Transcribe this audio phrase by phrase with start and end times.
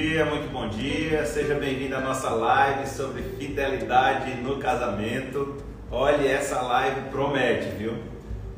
[0.00, 1.26] dia, muito bom dia.
[1.26, 5.56] Seja bem-vindo à nossa live sobre fidelidade no casamento.
[5.90, 7.92] Olha, essa live promete, viu?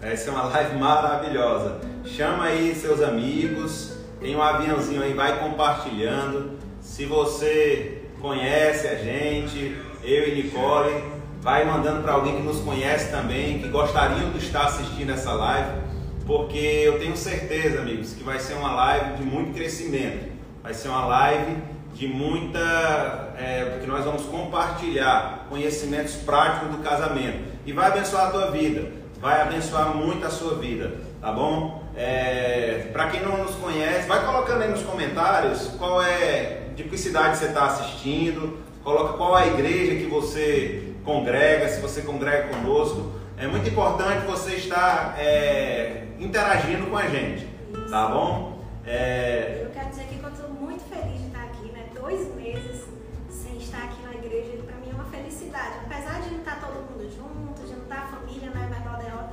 [0.01, 1.81] Essa é uma live maravilhosa.
[2.05, 6.59] Chama aí seus amigos, tem um aviãozinho aí, vai compartilhando.
[6.81, 11.03] Se você conhece a gente, eu e Nicole,
[11.41, 15.71] vai mandando para alguém que nos conhece também, que gostariam de estar assistindo essa live,
[16.25, 20.32] porque eu tenho certeza, amigos, que vai ser uma live de muito crescimento.
[20.63, 21.57] Vai ser uma live
[21.95, 22.59] de muita.
[23.37, 27.41] É, porque nós vamos compartilhar conhecimentos práticos do casamento.
[27.67, 28.91] E vai abençoar a tua vida.
[29.21, 30.95] Vai abençoar muito a sua vida.
[31.21, 31.83] Tá bom?
[31.97, 36.69] É, Para quem não nos conhece, vai colocando aí nos comentários qual é.
[36.77, 38.59] De que cidade você está assistindo.
[38.85, 43.13] Coloca qual é a igreja que você congrega, se você congrega conosco.
[43.37, 47.47] É muito importante você estar é, interagindo com a gente.
[47.91, 48.53] Tá bom?
[48.87, 49.63] É...
[49.65, 50.12] Eu quero dizer que
[52.13, 52.85] Dois meses
[53.31, 55.77] sem estar aqui na igreja, para mim é uma felicidade.
[55.87, 59.33] Apesar de não estar todo mundo junto, de não estar a família na né, Derrota,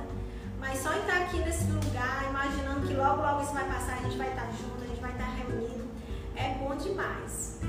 [0.58, 4.16] mas só estar aqui nesse lugar, imaginando que logo, logo isso vai passar, a gente
[4.16, 5.84] vai estar junto, a gente vai estar reunido,
[6.34, 7.60] é bom demais.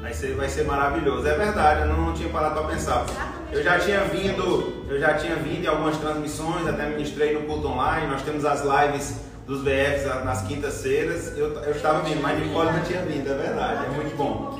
[0.00, 1.28] Vai ser, vai ser maravilhoso.
[1.28, 3.04] É verdade, eu não, não tinha parado para pensar.
[3.52, 7.68] Eu já tinha vindo, eu já tinha vindo em algumas transmissões, até ministrei no culto
[7.68, 12.72] online, nós temos as lives dos VFs nas quintas-feiras, eu, eu estava vindo, mas Nicole
[12.72, 14.58] não tinha vindo, é verdade, é muito bom.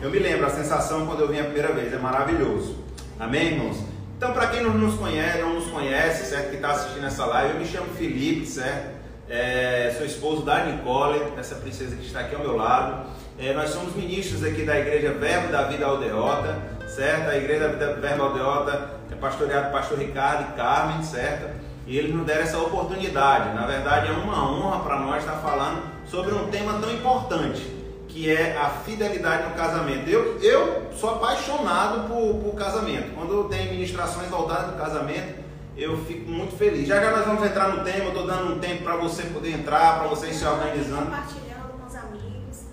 [0.00, 2.76] Eu me lembro, a sensação quando eu vim a primeira vez, é maravilhoso.
[3.18, 3.78] Amém, irmãos?
[4.16, 7.54] Então, para quem não nos conhece, não nos conhece, certo, que está assistindo essa live,
[7.54, 8.98] eu me chamo Felipe, certo?
[9.28, 13.06] É, sou esposo da Nicole, essa princesa que está aqui ao meu lado.
[13.38, 16.56] É, nós somos ministros aqui da Igreja Verbo da Vida Aldeota,
[16.88, 17.30] certo?
[17.30, 21.57] A Igreja da Vida Verbo Aldeota é pastoreada por pastor Ricardo e Carmen, certo?
[21.88, 23.54] E ele nos der essa oportunidade.
[23.54, 27.62] Na verdade, é uma honra para nós estar falando sobre um tema tão importante,
[28.06, 30.06] que é a fidelidade no casamento.
[30.06, 33.14] Eu, eu sou apaixonado por, por casamento.
[33.14, 35.42] Quando tem ministrações voltadas para casamento,
[35.78, 36.86] eu fico muito feliz.
[36.86, 39.52] Já já nós vamos entrar no tema, eu estou dando um tempo para você poder
[39.52, 41.06] entrar, para você ir se organizando.
[41.06, 42.64] Compartilhando com os amigos.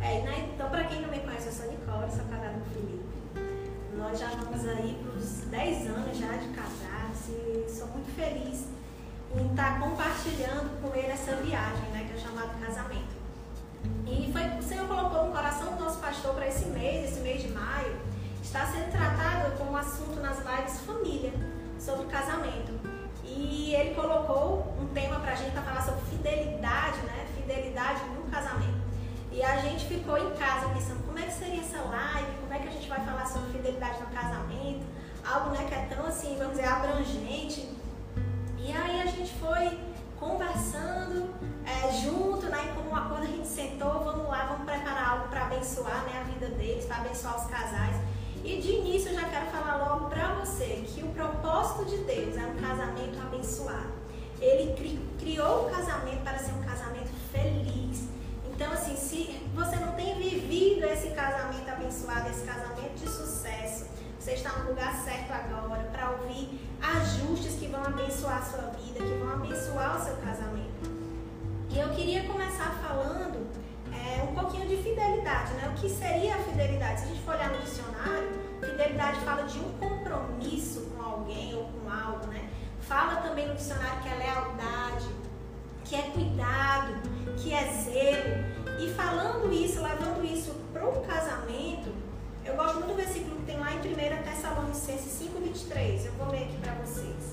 [0.00, 0.50] É, né?
[0.54, 3.04] Então, para quem não me conhece, eu sou Nicole, sou casada com o Felipe.
[3.98, 6.83] Nós já vamos aí para os 10 anos já de casado
[7.68, 8.66] sou muito feliz
[9.36, 13.14] em estar compartilhando com ele essa viagem, né, que é chamado casamento.
[14.06, 17.42] E foi, o Senhor colocou no coração do nosso pastor para esse mês, esse mês
[17.42, 17.96] de maio,
[18.42, 21.32] está sendo tratado como assunto nas lives família,
[21.78, 22.72] sobre casamento.
[23.24, 27.26] E ele colocou um tema para a gente para falar sobre fidelidade, né?
[27.36, 28.84] Fidelidade no casamento.
[29.32, 32.58] E a gente ficou em casa pensando como é que seria essa live, como é
[32.58, 34.84] que a gente vai falar sobre fidelidade no casamento
[35.24, 37.68] algo né, que é tão assim, vamos dizer, abrangente.
[38.58, 39.78] E aí a gente foi
[40.18, 41.34] conversando
[41.66, 45.46] é, junto, né, como um acordo a gente sentou, vamos lá, vamos preparar algo para
[45.46, 47.96] abençoar né, a vida deles, para abençoar os casais.
[48.44, 52.36] E de início eu já quero falar logo para você que o propósito de Deus
[52.36, 53.92] é um casamento abençoado.
[54.40, 58.08] Ele cri criou o casamento para ser um casamento feliz.
[58.44, 63.86] Então, assim, se você não tem vivido esse casamento abençoado, esse casamento de sucesso,
[64.24, 68.98] você está no lugar certo agora para ouvir ajustes que vão abençoar a sua vida,
[69.00, 70.90] que vão abençoar o seu casamento.
[71.68, 73.46] E eu queria começar falando
[73.92, 75.68] é, um pouquinho de fidelidade, né?
[75.68, 77.00] O que seria a fidelidade?
[77.00, 78.30] Se a gente for olhar no dicionário,
[78.60, 82.48] fidelidade fala de um compromisso com alguém ou com algo, né?
[82.80, 85.08] Fala também no dicionário que é lealdade,
[85.84, 86.94] que é cuidado,
[87.36, 88.80] que é zelo.
[88.80, 91.93] E falando isso, levando isso para o casamento,
[92.44, 93.82] eu gosto muito do versículo que tem lá em 1
[94.22, 96.06] Tessalonicenses 5,23.
[96.06, 97.30] Eu vou ler aqui para vocês.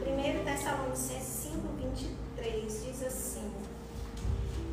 [0.00, 1.50] 1 Tessalonicenses
[2.38, 3.50] 5,23 diz assim: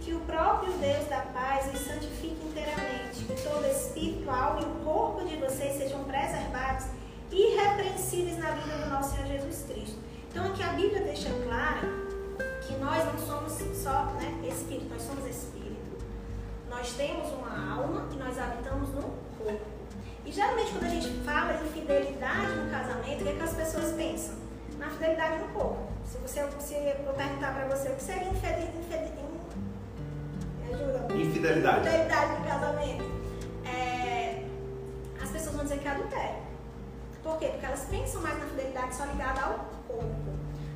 [0.01, 4.85] Que o próprio Deus da paz os santifique inteiramente, que todo espírito, alma e o
[4.85, 6.85] corpo de vocês sejam preservados
[7.31, 9.97] irrepreensíveis na vida do nosso Senhor Jesus Cristo.
[10.29, 11.81] Então aqui a Bíblia deixa clara
[12.61, 15.60] que nós não somos só né, espírito, nós somos espírito.
[16.71, 19.01] Nós temos uma alma e nós habitamos no
[19.37, 19.65] corpo.
[20.25, 23.53] E geralmente quando a gente fala de fidelidade no casamento, o que, é que as
[23.53, 24.35] pessoas pensam?
[24.79, 25.91] Na fidelidade no corpo.
[26.05, 28.71] Se você se eu perguntar para você o que seria infidelidade,
[31.13, 31.79] infidelidade.
[31.79, 33.03] infidelidade no casamento,
[33.65, 34.45] é,
[35.21, 36.41] as pessoas vão dizer que é adultério.
[37.21, 37.47] Por quê?
[37.47, 39.53] Porque elas pensam mais na fidelidade só ligada ao
[39.87, 40.15] corpo.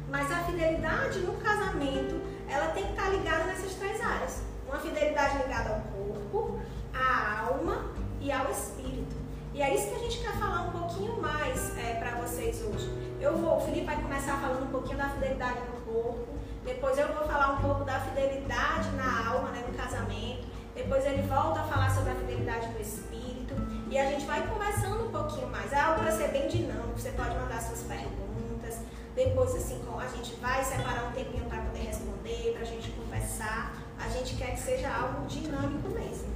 [0.10, 4.42] Mas a fidelidade no casamento, ela tem que estar ligada nessas três áreas.
[4.68, 6.60] Uma fidelidade ligada ao corpo,
[6.94, 9.16] à alma e ao espírito.
[9.54, 12.92] E é isso que a gente quer falar um pouquinho mais é, para vocês hoje.
[13.22, 16.28] Eu vou, o Felipe vai começar falando um pouquinho da fidelidade no corpo,
[16.66, 20.48] Depois eu vou falar um pouco da fidelidade na alma, né, no casamento.
[20.74, 23.54] Depois ele volta a falar sobre a fidelidade do espírito.
[23.90, 25.72] E a gente vai conversando um pouquinho mais.
[25.72, 27.00] É algo para ser bem dinâmico.
[27.00, 28.80] Você pode mandar suas perguntas.
[29.16, 33.85] Depois, assim, a gente vai separar um tempinho para poder responder, para a gente conversar.
[34.00, 36.36] A gente quer que seja algo dinâmico mesmo.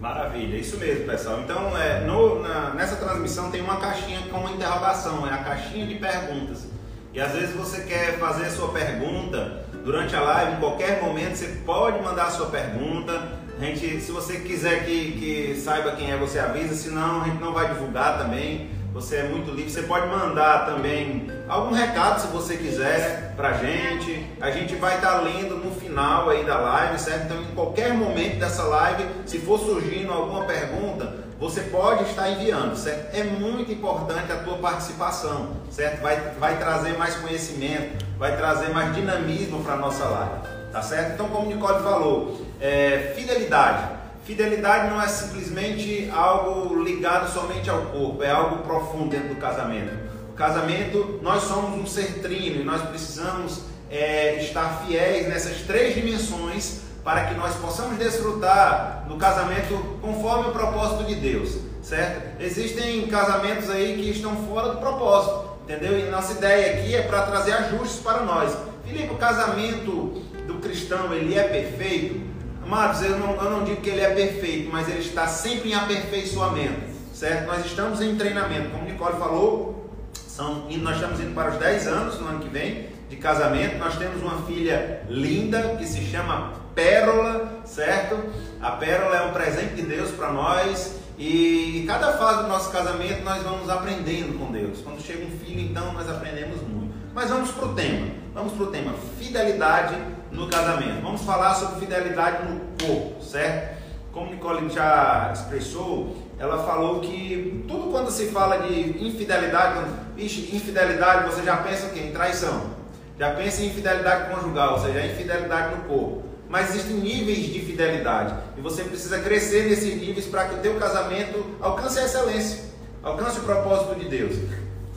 [0.00, 1.40] Maravilha, isso mesmo, pessoal.
[1.40, 5.86] Então, é, no, na, nessa transmissão tem uma caixinha com uma interrogação, é a caixinha
[5.86, 6.66] de perguntas.
[7.14, 11.36] E às vezes você quer fazer a sua pergunta durante a live, em qualquer momento
[11.36, 13.12] você pode mandar a sua pergunta.
[13.60, 17.38] A gente, se você quiser que, que saiba quem é, você avisa, senão a gente
[17.38, 18.70] não vai divulgar também.
[18.92, 19.70] Você é muito livre.
[19.70, 24.26] Você pode mandar também algum recado se você quiser pra gente.
[24.40, 27.24] A gente vai estar tá lendo no final aí da live, certo?
[27.26, 32.74] Então, em qualquer momento dessa live, se for surgindo alguma pergunta, você pode estar enviando,
[32.76, 33.14] certo?
[33.14, 36.00] É muito importante a tua participação, certo?
[36.00, 40.34] Vai, vai trazer mais conhecimento, vai trazer mais dinamismo para a nossa live,
[40.72, 41.12] tá certo?
[41.12, 44.00] Então, como o Nicole falou, é, fidelidade.
[44.24, 49.92] Fidelidade não é simplesmente algo ligado somente ao corpo, é algo profundo dentro do casamento.
[50.30, 55.94] O casamento, nós somos um ser trino e nós precisamos é, estar fiéis nessas três
[55.94, 62.40] dimensões para que nós possamos desfrutar do casamento conforme o propósito de Deus, certo?
[62.40, 65.98] Existem casamentos aí que estão fora do propósito, entendeu?
[65.98, 68.56] E nossa ideia aqui é para trazer ajustes para nós.
[68.86, 72.32] Filipe, o casamento do cristão, ele é perfeito?
[72.64, 75.74] Amados, eu não, eu não digo que ele é perfeito, mas ele está sempre em
[75.74, 76.80] aperfeiçoamento,
[77.12, 77.46] certo?
[77.46, 82.20] Nós estamos em treinamento, como Nicole falou, são, nós estamos indo para os 10 anos
[82.20, 83.76] no ano que vem de casamento.
[83.76, 88.18] Nós temos uma filha linda que se chama Pérola, certo?
[88.60, 93.22] A Pérola é um presente de Deus para nós e cada fase do nosso casamento
[93.22, 94.80] nós vamos aprendendo com Deus.
[94.80, 96.94] Quando chega um filho, então nós aprendemos muito.
[97.14, 98.06] Mas vamos para o tema.
[98.32, 99.94] Vamos para o tema fidelidade
[100.30, 101.02] no casamento.
[101.02, 103.82] Vamos falar sobre fidelidade no corpo, certo?
[104.10, 109.84] Como Nicole já expressou, ela falou que tudo quando se fala de infidelidade,
[110.16, 112.00] ixi, infidelidade, você já pensa o quê?
[112.00, 112.81] Em traição.
[113.22, 116.24] Já pensa em infidelidade conjugal, ou seja, infidelidade no corpo.
[116.48, 120.74] Mas existem níveis de fidelidade e você precisa crescer nesses níveis para que o teu
[120.74, 122.64] casamento alcance a excelência,
[123.00, 124.36] alcance o propósito de Deus.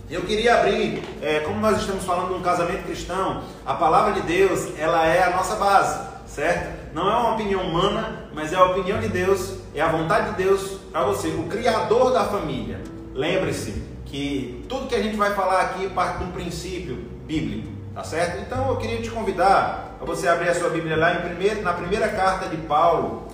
[0.10, 4.22] Eu queria abrir, é, como nós estamos falando de um casamento cristão, a palavra de
[4.22, 6.96] Deus, ela é a nossa base, certo?
[6.96, 10.44] Não é uma opinião humana, mas é a opinião de Deus, é a vontade de
[10.44, 12.82] Deus para você, o criador da família.
[13.14, 16.96] Lembre-se que tudo que a gente vai falar aqui parte de um princípio
[17.28, 18.42] bíblico, tá certo?
[18.42, 21.72] Então eu queria te convidar a você abrir a sua Bíblia lá em primeiro, na
[21.72, 23.30] primeira carta de Paulo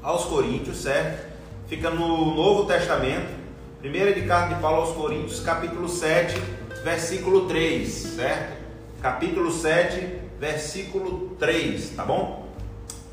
[0.00, 1.26] aos Coríntios, certo?
[1.66, 3.36] Fica no Novo Testamento,
[3.80, 6.34] Primeira de carta de Paulo aos Coríntios, capítulo 7,
[6.82, 8.56] versículo 3, certo?
[9.00, 12.48] Capítulo 7, versículo 3, tá bom?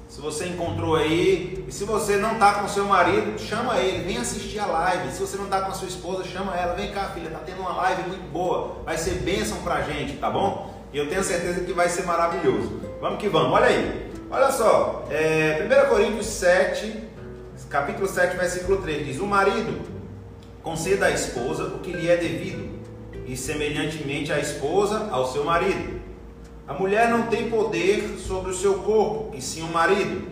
[0.07, 4.17] Se você encontrou aí, e se você não está com seu marido, chama ele, vem
[4.17, 5.11] assistir a live.
[5.11, 7.59] Se você não está com a sua esposa, chama ela, vem cá, filha, tá tendo
[7.59, 10.74] uma live muito boa, vai ser bênção pra gente, tá bom?
[10.95, 12.71] E eu tenho certeza que vai ser maravilhoso.
[13.01, 14.09] Vamos que vamos, olha aí.
[14.31, 17.03] Olha só, é, 1 Coríntios 7,
[17.69, 19.81] capítulo 7, versículo 3 diz: O marido
[20.63, 22.79] conceda à esposa o que lhe é devido,
[23.27, 25.99] e semelhantemente a esposa ao seu marido.
[26.65, 30.25] A mulher não tem poder sobre o seu corpo, e sim o marido.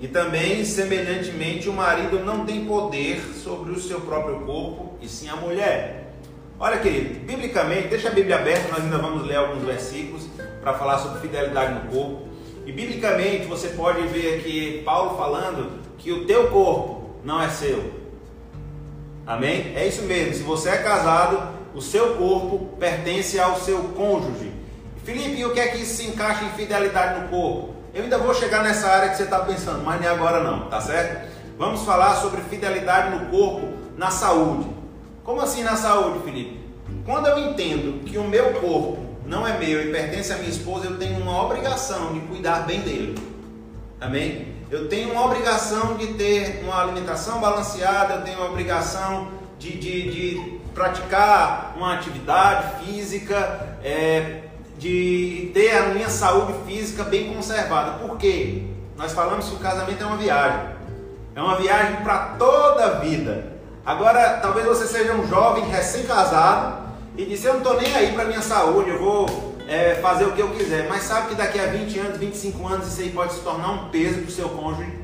[0.00, 5.28] E também, semelhantemente, o marido não tem poder sobre o seu próprio corpo, e sim
[5.28, 6.03] a mulher.
[6.58, 10.26] Olha, querido, biblicamente, deixa a Bíblia aberta, nós ainda vamos ler alguns versículos
[10.60, 12.28] para falar sobre fidelidade no corpo.
[12.64, 18.04] E biblicamente você pode ver aqui Paulo falando que o teu corpo não é seu,
[19.26, 19.72] Amém?
[19.74, 20.34] É isso mesmo.
[20.34, 24.52] Se você é casado, o seu corpo pertence ao seu cônjuge.
[25.02, 27.74] Felipe, e o que é que isso se encaixa em fidelidade no corpo?
[27.94, 30.80] Eu ainda vou chegar nessa área que você está pensando, mas nem agora não, tá
[30.80, 31.30] certo?
[31.58, 34.66] Vamos falar sobre fidelidade no corpo na saúde.
[35.24, 36.60] Como assim na saúde, Felipe?
[37.06, 40.84] Quando eu entendo que o meu corpo não é meu e pertence à minha esposa,
[40.86, 43.14] eu tenho uma obrigação de cuidar bem dele.
[43.98, 44.48] Amém?
[44.70, 49.28] Eu tenho uma obrigação de ter uma alimentação balanceada, eu tenho uma obrigação
[49.58, 54.42] de, de, de praticar uma atividade física, é,
[54.78, 57.92] de ter a minha saúde física bem conservada.
[57.92, 58.64] Por quê?
[58.94, 60.74] Nós falamos que o casamento é uma viagem.
[61.34, 63.53] É uma viagem para toda a vida.
[63.84, 66.84] Agora, talvez você seja um jovem recém-casado
[67.18, 70.32] e disse: Eu não estou nem aí para minha saúde, eu vou é, fazer o
[70.32, 73.34] que eu quiser, mas sabe que daqui a 20 anos, 25 anos, isso aí pode
[73.34, 75.03] se tornar um peso para o seu cônjuge?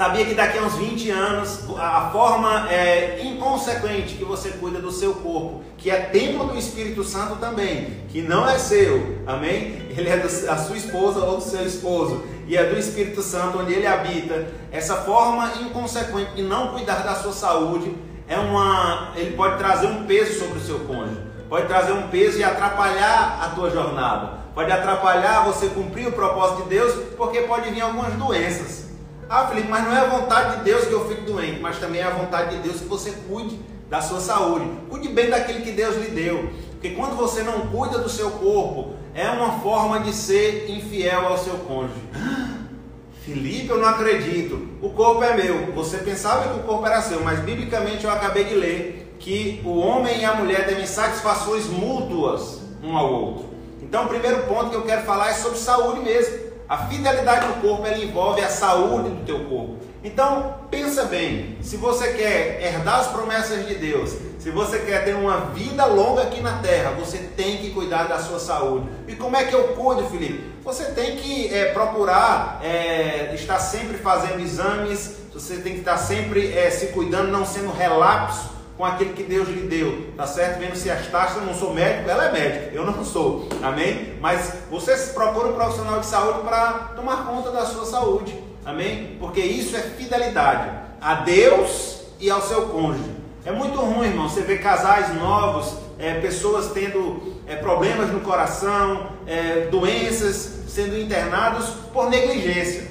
[0.00, 4.90] Sabia que daqui a uns 20 anos, a forma é, inconsequente que você cuida do
[4.90, 9.90] seu corpo, que é templo do Espírito Santo também, que não é seu, amém?
[9.94, 13.74] Ele é da sua esposa ou do seu esposo, e é do Espírito Santo onde
[13.74, 14.46] ele habita.
[14.72, 17.94] Essa forma inconsequente de não cuidar da sua saúde
[18.26, 22.38] é uma, ele pode trazer um peso sobre o seu cônjuge, pode trazer um peso
[22.38, 27.68] e atrapalhar a tua jornada, pode atrapalhar você cumprir o propósito de Deus, porque pode
[27.68, 28.89] vir algumas doenças.
[29.32, 32.00] Ah, Felipe, mas não é a vontade de Deus que eu fique doente, mas também
[32.00, 34.68] é a vontade de Deus que você cuide da sua saúde.
[34.88, 36.50] Cuide bem daquilo que Deus lhe deu.
[36.72, 41.38] Porque quando você não cuida do seu corpo, é uma forma de ser infiel ao
[41.38, 42.00] seu cônjuge.
[43.24, 44.66] Felipe, eu não acredito.
[44.82, 45.74] O corpo é meu.
[45.74, 49.78] Você pensava que o corpo era seu, mas biblicamente eu acabei de ler que o
[49.78, 53.44] homem e a mulher devem satisfações mútuas um ao outro.
[53.80, 56.39] Então, o primeiro ponto que eu quero falar é sobre saúde mesmo.
[56.70, 59.78] A fidelidade do corpo ela envolve a saúde do teu corpo.
[60.04, 65.16] Então, pensa bem, se você quer herdar as promessas de Deus, se você quer ter
[65.16, 68.88] uma vida longa aqui na terra, você tem que cuidar da sua saúde.
[69.08, 70.44] E como é que eu cuido, Felipe?
[70.62, 76.56] Você tem que é, procurar é, estar sempre fazendo exames, você tem que estar sempre
[76.56, 80.58] é, se cuidando, não sendo relapso com aquele que Deus lhe deu, tá certo?
[80.58, 84.14] Vendo se as taxas, não sou médico, ela é médica, eu não sou, amém?
[84.22, 88.34] Mas você procura um profissional de saúde para tomar conta da sua saúde,
[88.64, 89.18] amém?
[89.20, 93.10] Porque isso é fidelidade a Deus e ao seu cônjuge.
[93.44, 99.10] É muito ruim, irmão, você ver casais novos, é, pessoas tendo é, problemas no coração,
[99.26, 102.90] é, doenças, sendo internados por negligência,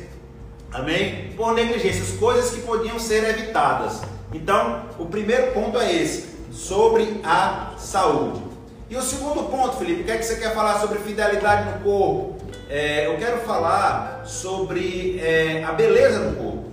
[0.72, 1.34] amém?
[1.36, 4.01] Por negligências, coisas que podiam ser evitadas.
[4.34, 8.44] Então, o primeiro ponto é esse, sobre a saúde.
[8.90, 11.84] E o segundo ponto, Felipe, o que é que você quer falar sobre fidelidade no
[11.84, 12.38] corpo?
[12.70, 16.72] É, eu quero falar sobre é, a beleza do corpo,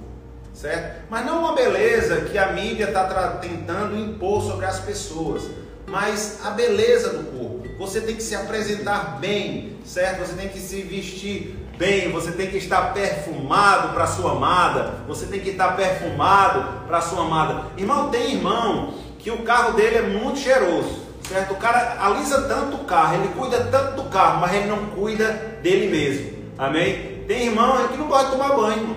[0.52, 1.06] certo?
[1.08, 3.04] Mas não uma beleza que a mídia está
[3.40, 5.44] tentando impor sobre as pessoas,
[5.86, 7.66] mas a beleza do corpo.
[7.78, 10.26] Você tem que se apresentar bem, certo?
[10.26, 15.26] Você tem que se vestir bem, você tem que estar perfumado para sua amada, você
[15.26, 17.66] tem que estar perfumado para sua amada.
[17.76, 21.52] Irmão, tem irmão que o carro dele é muito cheiroso, certo?
[21.52, 25.58] O cara alisa tanto o carro, ele cuida tanto do carro, mas ele não cuida
[25.62, 26.36] dele mesmo.
[26.58, 27.24] Amém?
[27.28, 28.96] Tem irmão que não gosta de tomar banho.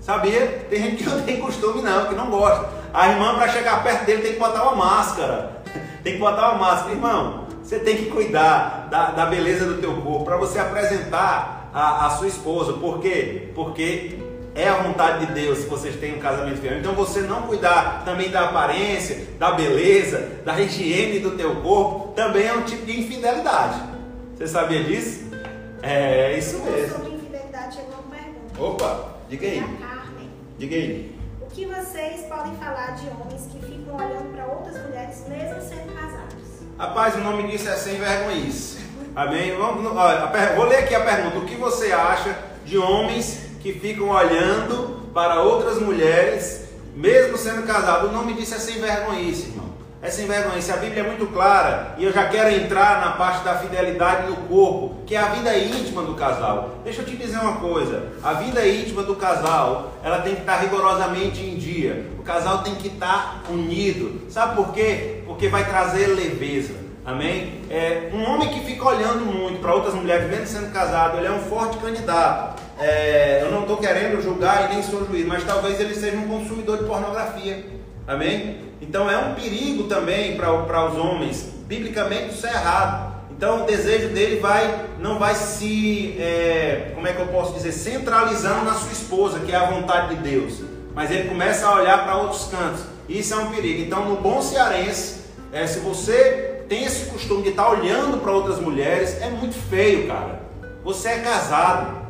[0.00, 0.66] Sabia?
[0.68, 2.68] Tem gente que não tem costume não, que não gosta.
[2.92, 5.62] A irmã para chegar perto dele tem que botar uma máscara.
[6.02, 7.46] tem que botar uma máscara, irmão.
[7.62, 12.10] Você tem que cuidar da, da beleza do teu corpo para você apresentar a, a
[12.10, 12.74] sua esposa.
[12.74, 13.48] Por quê?
[13.54, 14.18] Porque
[14.54, 16.78] é a vontade de Deus que vocês tenham um casamento fiel.
[16.78, 22.46] Então você não cuidar também da aparência, da beleza, da higiene do teu corpo, também
[22.46, 23.80] é um tipo de infidelidade.
[24.36, 25.30] Você sabia disso?
[25.82, 26.96] É, é isso mesmo.
[26.96, 28.62] Sobre infidelidade chegou uma pergunta.
[28.62, 29.60] Opa, diga aí.
[29.60, 30.30] Carmen.
[30.58, 31.16] Diga aí.
[31.40, 35.94] O que vocês podem falar de homens que ficam olhando para outras mulheres mesmo sendo
[35.94, 36.30] casados?
[36.78, 38.79] Rapaz, o nome disso é sem vergonhice.
[39.14, 39.56] Amém?
[39.56, 41.38] Vamos, olha, vou ler aqui a pergunta.
[41.38, 48.08] O que você acha de homens que ficam olhando para outras mulheres, mesmo sendo casados?
[48.08, 49.70] O nome disso é sem vergonhice, irmão.
[50.00, 50.70] É sem vergonhice.
[50.72, 54.36] A Bíblia é muito clara e eu já quero entrar na parte da fidelidade do
[54.48, 56.76] corpo, que é a vida íntima do casal.
[56.84, 60.56] Deixa eu te dizer uma coisa: a vida íntima do casal, ela tem que estar
[60.56, 62.06] rigorosamente em dia.
[62.18, 64.30] O casal tem que estar unido.
[64.30, 65.22] Sabe por quê?
[65.26, 66.89] Porque vai trazer leveza.
[67.10, 67.62] Amém?
[67.68, 71.32] É, um homem que fica olhando muito para outras mulheres, mesmo sendo casado, ele é
[71.32, 72.62] um forte candidato.
[72.78, 76.28] É, eu não estou querendo julgar e nem sou juiz, mas talvez ele seja um
[76.28, 77.66] consumidor de pornografia.
[78.06, 78.60] Amém?
[78.80, 81.48] Então é um perigo também para os homens.
[81.66, 83.12] Biblicamente isso é errado.
[83.32, 87.72] Então o desejo dele vai, não vai se, é, como é que eu posso dizer,
[87.72, 90.60] centralizando na sua esposa, que é a vontade de Deus.
[90.94, 92.82] Mas ele começa a olhar para outros cantos.
[93.08, 93.82] Isso é um perigo.
[93.82, 95.20] Então no bom cearense,
[95.52, 99.56] é, se você tem esse costume de estar tá olhando para outras mulheres, é muito
[99.56, 100.40] feio, cara.
[100.84, 102.00] Você é casado,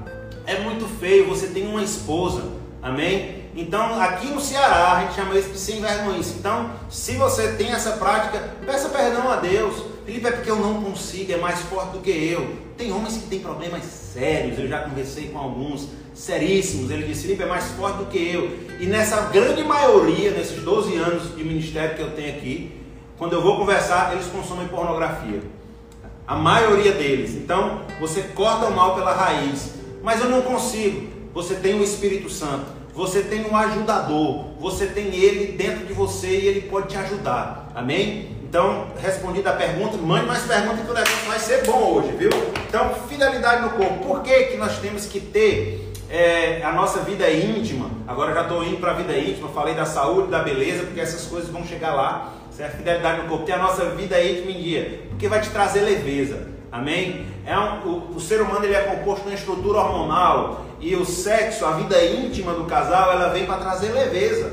[0.45, 2.43] é muito feio, você tem uma esposa,
[2.83, 3.47] amém?
[3.57, 6.21] Então, aqui no Ceará, a gente chama isso de sem vergonha.
[6.39, 9.83] Então, se você tem essa prática, peça perdão a Deus.
[10.05, 12.55] Felipe, é porque eu não consigo, é mais forte do que eu.
[12.77, 16.91] Tem homens que têm problemas sérios, eu já conversei com alguns, seríssimos.
[16.91, 18.59] Ele disse, Felipe, é mais forte do que eu.
[18.79, 22.80] E nessa grande maioria, nesses 12 anos de ministério que eu tenho aqui,
[23.21, 25.43] quando eu vou conversar, eles consomem pornografia.
[26.27, 27.33] A maioria deles.
[27.33, 29.75] Então, você corta o mal pela raiz.
[30.03, 31.07] Mas eu não consigo.
[31.35, 32.65] Você tem o Espírito Santo.
[32.95, 34.47] Você tem um ajudador.
[34.59, 37.71] Você tem ele dentro de você e ele pode te ajudar.
[37.75, 38.39] Amém?
[38.43, 42.31] Então, respondida a pergunta, mande mais perguntas que o negócio vai ser bom hoje, viu?
[42.67, 44.07] Então, fidelidade no corpo.
[44.07, 47.91] Por que, que nós temos que ter é, a nossa vida é íntima.
[48.07, 51.27] Agora já estou indo para a vida íntima, falei da saúde, da beleza, porque essas
[51.27, 52.35] coisas vão chegar lá.
[52.51, 52.79] Certo?
[52.79, 56.49] Fidelidade no corpo, ter a nossa vida íntima em dia, porque vai te trazer leveza.
[56.71, 57.27] Amém?
[57.47, 61.05] É um, o, o, ser humano ele é composto de uma estrutura hormonal e o
[61.05, 64.53] sexo, a vida íntima do casal, ela vem para trazer leveza.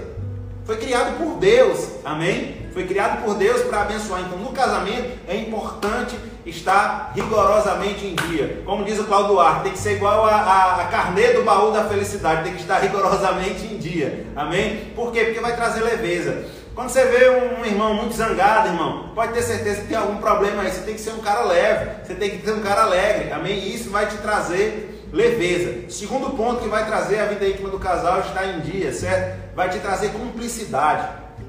[0.65, 2.67] Foi criado por Deus, amém?
[2.73, 4.21] Foi criado por Deus para abençoar.
[4.21, 6.15] Então, no casamento é importante
[6.49, 8.61] estar rigorosamente em dia.
[8.65, 11.71] Como diz o Claudio Duarte, tem que ser igual a, a, a carnê do baú
[11.71, 14.27] da felicidade, tem que estar rigorosamente em dia.
[14.35, 14.91] Amém?
[14.95, 15.25] Por quê?
[15.25, 16.45] Porque vai trazer leveza.
[16.73, 20.61] Quando você vê um irmão muito zangado, irmão, pode ter certeza que tem algum problema
[20.61, 20.71] aí.
[20.71, 23.31] Você tem que ser um cara leve, você tem que ser um cara alegre.
[23.31, 23.57] Amém?
[23.57, 25.89] E isso vai te trazer leveza.
[25.89, 29.55] Segundo ponto que vai trazer a vida íntima do casal está em dia, certo?
[29.55, 31.07] Vai te trazer cumplicidade.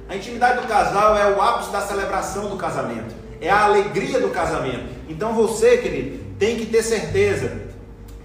[0.08, 4.30] A intimidade do casal é o ápice da celebração do casamento, é a alegria do
[4.30, 4.88] casamento.
[5.08, 7.68] Então você, querido, tem que ter certeza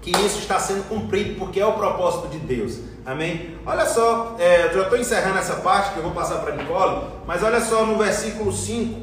[0.00, 2.78] que isso está sendo cumprido, porque é o propósito de Deus.
[3.06, 3.56] Amém?
[3.64, 7.06] Olha só, é, eu já estou encerrando essa parte que eu vou passar para Nicole,
[7.26, 9.00] mas olha só no versículo 5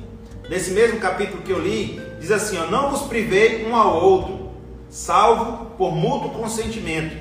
[0.48, 4.52] desse mesmo capítulo que eu li, diz assim: ó, Não vos privei um ao outro,
[4.90, 7.16] salvo por mútuo consentimento,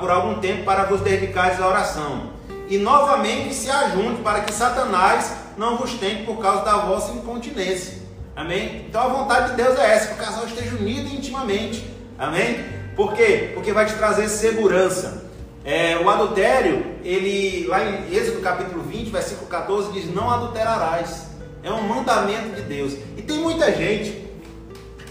[0.00, 2.38] por algum tempo para vos dedicares à oração
[2.68, 7.97] e novamente se ajunte para que Satanás não vos tente por causa da vossa incontinência.
[8.38, 8.84] Amém?
[8.88, 11.84] Então a vontade de Deus é essa, que o casal esteja unido intimamente.
[12.16, 12.64] Amém?
[12.94, 13.50] Por quê?
[13.52, 15.24] Porque vai te trazer segurança.
[15.64, 21.30] É, o adultério, ele lá em Êxodo capítulo 20, versículo 14, diz: Não adulterarás.
[21.64, 22.92] É um mandamento de Deus.
[23.16, 24.24] E tem muita gente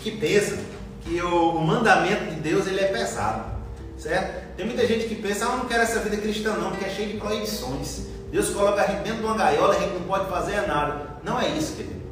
[0.02, 0.58] que pensa
[1.02, 3.44] que o, mandamento de Deus ele é pesado.
[3.98, 4.56] Certo?
[4.56, 6.90] Tem muita gente que pensa, ah, eu não quero essa vida cristã não, porque é
[6.90, 8.04] cheio de proibições.
[8.32, 11.18] Deus coloca a gente dentro de uma gaiola, a gente não pode fazer nada.
[11.26, 12.07] Não é isso, querido.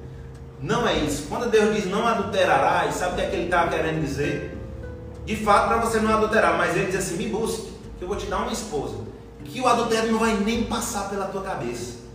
[0.62, 1.27] Não é isso.
[1.27, 4.57] Quando Deus diz não adulterarás, sabe o que é que ele está querendo dizer?
[5.25, 8.17] De fato, para você não adulterar, mas ele diz assim: me busque, que eu vou
[8.17, 8.95] te dar uma esposa.
[9.43, 12.05] Que o adultério não vai nem passar pela tua cabeça.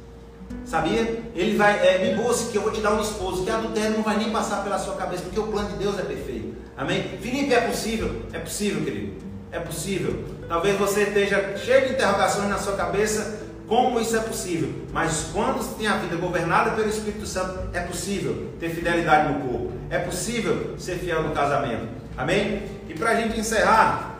[0.64, 1.22] Sabia?
[1.34, 3.44] Ele vai, é, me busque, que eu vou te dar um esposo.
[3.44, 5.98] Que o adultério não vai nem passar pela sua cabeça, porque o plano de Deus
[5.98, 6.54] é perfeito.
[6.76, 7.18] Amém?
[7.20, 8.22] Felipe, é possível?
[8.32, 9.14] É possível, querido.
[9.52, 10.24] É possível.
[10.48, 14.68] Talvez você esteja cheio de interrogações na sua cabeça, como isso é possível.
[14.92, 19.72] Mas quando tem a vida governada pelo Espírito Santo, é possível ter fidelidade no corpo.
[19.88, 21.86] É possível ser fiel no casamento.
[22.16, 22.64] Amém?
[22.88, 24.18] E para a gente encerrar,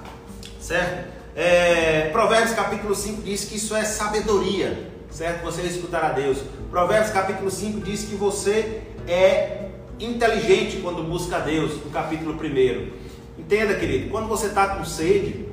[0.61, 1.11] certo?
[1.35, 5.43] É, Provérbios capítulo 5 diz que isso é sabedoria, certo?
[5.43, 6.39] Você escutar a Deus.
[6.71, 9.67] Provérbios capítulo 5 diz que você é
[9.99, 12.89] inteligente quando busca a Deus, no capítulo 1.
[13.37, 15.49] Entenda, querido, quando você está com sede,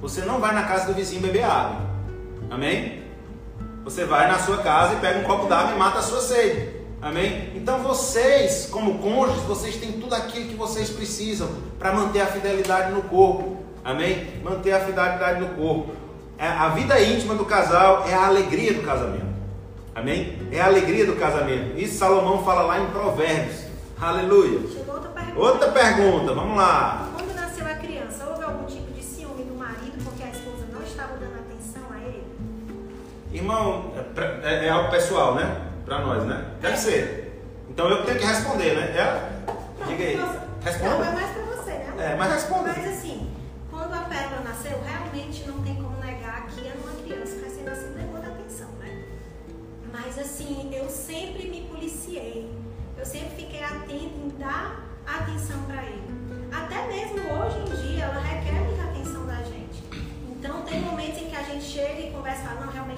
[0.00, 1.82] você não vai na casa do vizinho beber água.
[2.48, 3.07] Amém?
[3.88, 6.68] Você vai na sua casa e pega um copo d'água e mata a sua sede.
[7.00, 7.52] Amém?
[7.54, 11.48] Então vocês, como cônjuges, vocês têm tudo aquilo que vocês precisam
[11.78, 13.56] para manter a fidelidade no corpo.
[13.82, 14.28] Amém?
[14.44, 15.94] Manter a fidelidade no corpo.
[16.36, 19.24] É, a vida íntima do casal é a alegria do casamento.
[19.94, 20.38] Amém?
[20.52, 21.80] É a alegria do casamento.
[21.80, 23.56] Isso Salomão fala lá em Provérbios.
[23.98, 24.60] Aleluia.
[24.86, 25.40] outra pergunta.
[25.40, 27.07] Outra pergunta, vamos lá.
[33.32, 35.60] Irmão, é, é, é algo pessoal, né?
[35.84, 36.44] Para nós, né?
[36.60, 37.42] Deve ser.
[37.68, 38.94] Então eu tenho que responder, né?
[38.96, 39.30] Ela?
[39.86, 40.20] Diga aí.
[40.64, 40.96] Responda.
[40.96, 41.94] Não, é mais para você, né?
[41.98, 42.74] É, mas responda.
[42.76, 43.30] Mas assim,
[43.70, 48.20] quando a pérola nasceu, realmente não tem como negar que é uma criança recém-nascida levou
[48.20, 49.04] da atenção, né?
[49.92, 52.50] Mas assim, eu sempre me policiei.
[52.96, 56.02] Eu sempre fiquei atenta em dar atenção para ele.
[56.50, 59.84] Até mesmo hoje em dia, ela requer muita atenção da gente.
[60.28, 62.97] Então, tem momentos em que a gente chega e conversa, fala, não, realmente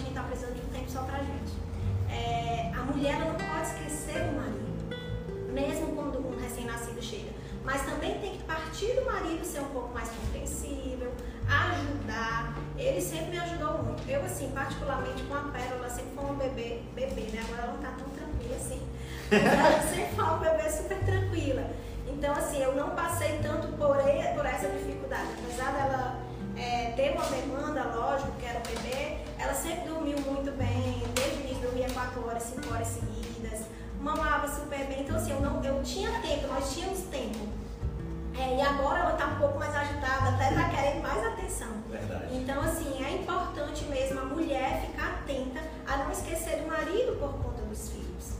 [0.91, 1.53] só pra gente.
[2.11, 7.31] É, a mulher não pode esquecer do marido, mesmo quando um recém-nascido chega.
[7.65, 11.13] Mas também tem que partir do marido ser um pouco mais compreensível,
[11.47, 12.57] ajudar.
[12.77, 14.09] Ele sempre me ajudou muito.
[14.09, 17.45] Eu, assim, particularmente com a Pérola, sempre foi um bebê, bebê, né?
[17.45, 18.83] Agora ela não tá tão tranquila assim.
[19.31, 21.71] Ela sempre foi um bebê super tranquila.
[22.09, 25.29] Então, assim, eu não passei tanto por, por essa dificuldade.
[25.45, 26.21] Apesar dela
[26.57, 31.37] é, teve uma demanda, lógico, que era o bebê, ela sempre dormiu muito bem, desde
[31.37, 33.67] o início dormia 4 horas, 5 horas seguidas,
[34.01, 37.49] mamava super bem, então assim, eu, não, eu tinha tempo, nós tínhamos tempo.
[38.39, 41.69] É, e agora ela está um pouco mais agitada, até está querendo mais atenção.
[41.91, 42.37] Verdade.
[42.37, 47.33] Então, assim, é importante mesmo a mulher ficar atenta a não esquecer do marido por
[47.33, 48.37] conta dos filhos.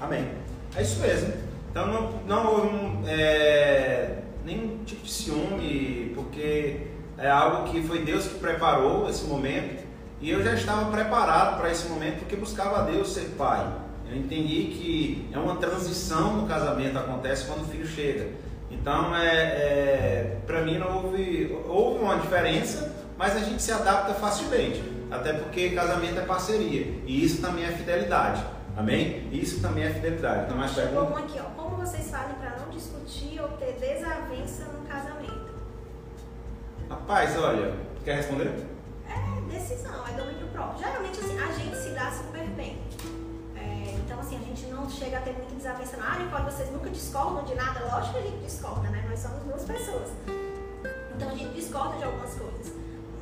[0.00, 0.30] Amém.
[0.76, 1.34] É isso mesmo.
[1.70, 6.86] Então não, não houve é, nenhum tipo de ciúme, porque
[7.18, 9.85] é algo que foi Deus que preparou esse momento
[10.20, 13.66] e eu já estava preparado para esse momento porque buscava a Deus ser pai.
[14.08, 18.30] Eu entendi que é uma transição no casamento acontece quando o filho chega.
[18.70, 24.14] Então, é, é para mim não houve, houve uma diferença, mas a gente se adapta
[24.14, 28.42] facilmente, até porque casamento é parceria e isso também é fidelidade.
[28.76, 29.28] Amém?
[29.32, 30.44] Isso também é fidelidade.
[30.44, 31.62] Então, mais Chegou um aqui, ó.
[31.62, 35.46] Como vocês fazem para não discutir ou ter desavença no casamento?
[36.88, 37.72] Rapaz, olha,
[38.04, 38.75] quer responder?
[39.16, 40.78] É decisão, é domínio próprio.
[40.78, 42.80] Geralmente assim, a gente se dá super bem.
[43.56, 45.96] É, então assim, a gente não chega a ter muita desavença.
[46.00, 47.84] Ah, Nicole, vocês nunca discordam de nada.
[47.84, 49.04] Lógico que a gente discorda, né?
[49.08, 50.10] Nós somos duas pessoas.
[51.14, 52.72] Então a gente discorda de algumas coisas.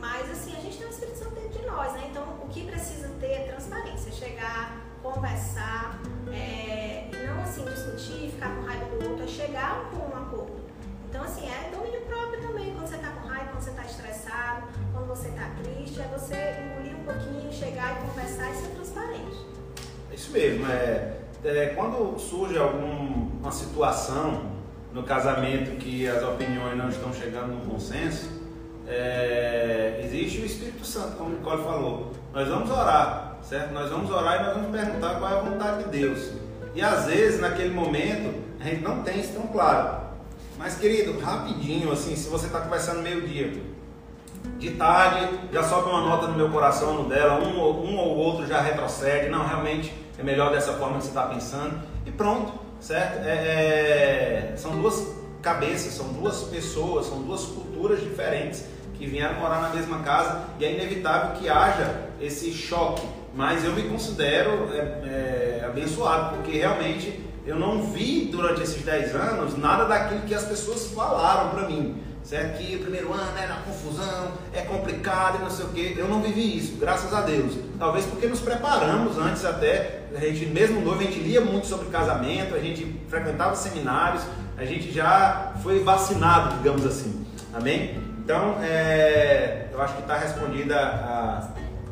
[0.01, 2.09] Mas assim, a gente tem o Espírito Santo dentro de nós, né?
[2.11, 4.13] Então o que precisa ter é transparência.
[4.13, 6.01] Chegar, conversar,
[6.33, 10.64] é, não assim discutir, ficar com raiva do outro, é chegar com um acordo.
[11.15, 12.73] Então assim, é domínio próprio também.
[12.75, 16.57] Quando você está com raiva, quando você está estressado, quando você está triste, é você
[16.61, 19.37] engolir um pouquinho, chegar e conversar e ser transparente.
[20.11, 20.67] É isso mesmo.
[20.67, 24.43] É, é, quando surge alguma situação
[24.93, 28.29] no casamento que as opiniões não estão chegando no consenso,
[28.89, 32.11] é, existe o Espírito Santo, como o Nicole falou.
[32.33, 33.73] Nós vamos orar, certo?
[33.73, 36.33] Nós vamos orar e nós vamos perguntar qual é a vontade de Deus.
[36.75, 40.04] E às vezes, naquele momento, a gente não tem isso tão claro.
[40.57, 43.53] Mas, querido, rapidinho, assim, se você está conversando meio-dia,
[44.59, 48.47] de tarde já sobe uma nota no meu coração, no dela, um, um ou outro
[48.47, 49.29] já retrocede.
[49.29, 51.81] Não, realmente é melhor dessa forma que você está pensando.
[52.07, 53.27] E pronto, certo?
[53.27, 58.65] É, é, são duas cabeças, são duas pessoas, são duas culturas diferentes
[58.95, 63.07] que vieram morar na mesma casa e é inevitável que haja esse choque.
[63.35, 69.15] Mas eu me considero é, é, abençoado, porque realmente eu não vi durante esses 10
[69.15, 72.03] anos nada daquilo que as pessoas falaram para mim.
[72.23, 72.57] Certo?
[72.57, 75.95] Que o primeiro ano era confusão, é complicado e não sei o que.
[75.99, 77.55] Eu não vivi isso, graças a Deus.
[77.79, 80.05] Talvez porque nos preparamos antes até.
[80.17, 84.23] A gente, mesmo noivo, a gente lia muito sobre casamento, a gente frequentava seminários,
[84.57, 87.27] a gente já foi vacinado, digamos assim.
[87.53, 88.03] Amém?
[88.25, 91.49] Então, é, eu acho que está respondida a,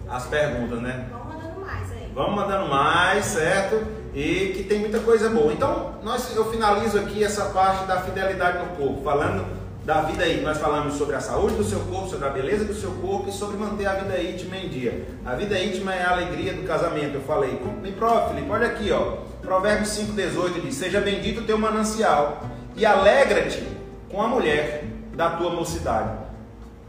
[0.09, 1.09] as perguntas, né?
[1.11, 2.13] Vamos mandando mais aí.
[2.15, 3.87] Vamos mandando mais, certo?
[4.15, 5.53] E que tem muita coisa boa.
[5.53, 9.45] Então, nós, eu finalizo aqui essa parte da fidelidade no corpo, falando
[9.85, 10.43] da vida aí.
[10.43, 13.33] Nós falamos sobre a saúde do seu corpo, sobre a beleza do seu corpo e
[13.33, 15.07] sobre manter a vida íntima em dia.
[15.25, 17.59] A vida íntima é a alegria do casamento, eu falei.
[17.83, 19.17] Me prova, Felipe, olha aqui, ó.
[19.41, 22.43] Provérbios 5,18 diz: Seja bendito o teu manancial
[22.77, 23.67] e alegra-te
[24.11, 26.11] com a mulher da tua mocidade.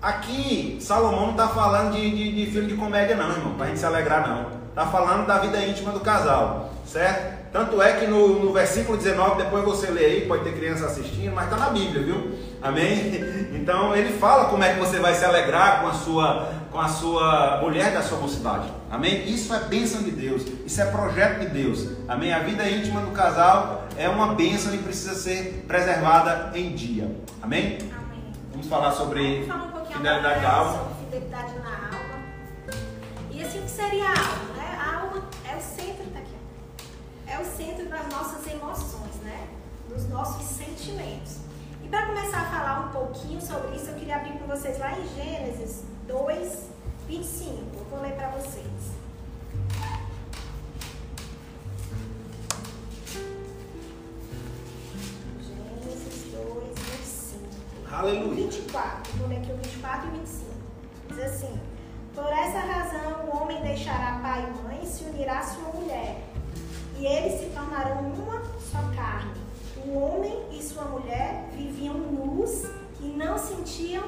[0.02, 3.70] Aqui, Salomão não está falando de, de, de filme de comédia, não, irmão, para a
[3.70, 4.63] gente se alegrar, não.
[4.74, 7.44] Está falando da vida íntima do casal, certo?
[7.54, 11.32] Tanto é que no, no versículo 19, depois você lê aí, pode ter criança assistindo,
[11.32, 12.32] mas está na Bíblia, viu?
[12.60, 13.34] Amém?
[13.54, 16.88] Então ele fala como é que você vai se alegrar com a sua, com a
[16.90, 18.68] sua mulher da sua mocidade.
[18.92, 19.26] Amém?
[19.26, 21.88] Isso é bênção de Deus, isso é projeto de Deus.
[22.06, 22.34] Amém?
[22.34, 27.10] A vida íntima do casal é uma bênção e precisa ser preservada em dia.
[27.42, 27.78] Amém?
[27.78, 28.34] Amém.
[28.52, 30.72] Vamos falar sobre um fidelidade da alma.
[30.74, 32.74] Sobre fidelidade na alma.
[33.32, 34.53] E assim, o que seria a alma?
[35.54, 36.38] É o centro, tá aqui.
[37.28, 39.48] É o centro das nossas emoções, né?
[39.88, 41.44] Dos nossos sentimentos
[41.94, 45.08] para começar a falar um pouquinho sobre isso, eu queria abrir com vocês lá em
[45.10, 46.70] Gênesis 2,
[47.08, 47.78] 25.
[47.78, 48.66] Eu vou ler para vocês.
[55.40, 57.96] Gênesis 2, 25.
[57.96, 58.48] Aleluia.
[58.48, 59.14] 24.
[59.20, 60.52] Vou ler aqui o 24 e 25.
[61.10, 61.60] Diz assim:
[62.16, 66.22] Por essa razão o homem deixará pai e mãe e se unirá à sua mulher,
[66.98, 69.44] e eles se tornarão uma só carne
[69.86, 72.64] o homem e sua mulher viviam nus
[73.02, 74.04] e não sentiam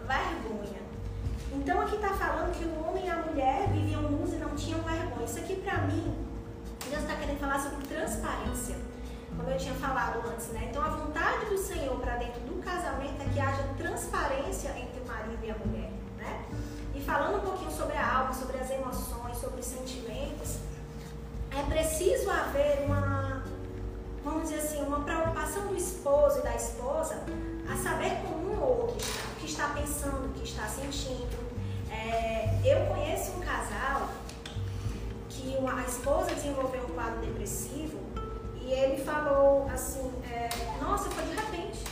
[0.00, 0.82] vergonha.
[1.52, 4.80] Então aqui está falando que o homem e a mulher viviam nus e não tinham
[4.82, 5.24] vergonha.
[5.24, 6.14] Isso aqui para mim,
[6.90, 8.76] Deus está querendo falar sobre transparência.
[9.36, 10.68] Como eu tinha falado antes, né?
[10.70, 15.06] Então a vontade do Senhor para dentro do casamento é que haja transparência entre o
[15.06, 16.44] marido e a mulher, né?
[16.94, 20.58] E falando um pouquinho sobre a alma, sobre as emoções, sobre os sentimentos,
[21.50, 23.44] é preciso haver uma
[24.24, 27.22] vamos dizer assim, uma preocupação do esposo e da esposa
[27.70, 31.44] a saber como um ou outro está, o que está pensando, o que está sentindo.
[31.90, 34.08] É, eu conheço um casal
[35.28, 37.98] que uma, a esposa desenvolveu um quadro depressivo
[38.60, 40.48] e ele falou assim, é,
[40.82, 41.84] nossa, foi de repente.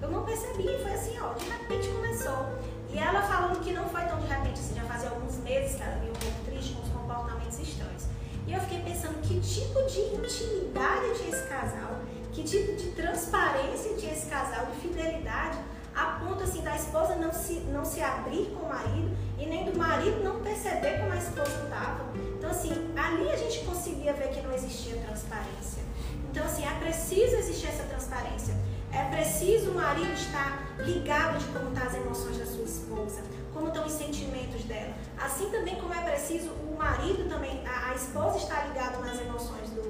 [0.00, 2.48] Eu não percebi, foi assim, ó, de repente começou.
[2.94, 5.82] E ela falando que não foi tão de repente, assim, já fazia alguns meses que
[5.82, 8.04] ela viu um pouco triste com os comportamentos estranhos.
[8.46, 12.00] E eu fiquei pensando que tipo de intimidade tinha esse casal,
[12.32, 15.58] que tipo de transparência tinha esse casal, de fidelidade,
[15.92, 19.64] a ponto assim da esposa não se, não se abrir com o marido e nem
[19.64, 22.04] do marido não perceber como a esposa estava.
[22.38, 25.82] Então, assim, ali a gente conseguia ver que não existia transparência.
[26.30, 28.54] Então, assim, é preciso existir essa transparência.
[28.94, 33.22] É preciso o marido estar ligado de como estão tá as emoções da sua esposa,
[33.52, 34.94] como estão os sentimentos dela.
[35.18, 39.68] Assim também como é preciso o marido também, a, a esposa estar ligada nas emoções
[39.70, 39.82] do,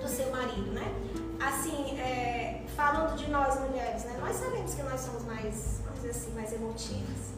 [0.00, 0.90] do seu marido, né?
[1.38, 4.16] Assim, é, falando de nós mulheres, né?
[4.18, 7.34] Nós sabemos que nós somos mais, vamos dizer assim, mais emotivas,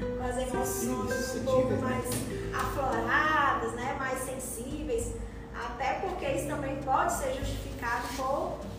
[0.00, 2.06] com as emoções um pouco mais
[2.54, 3.96] afloradas, né?
[3.98, 5.12] Mais sensíveis,
[5.54, 8.71] até porque isso também pode ser justificado por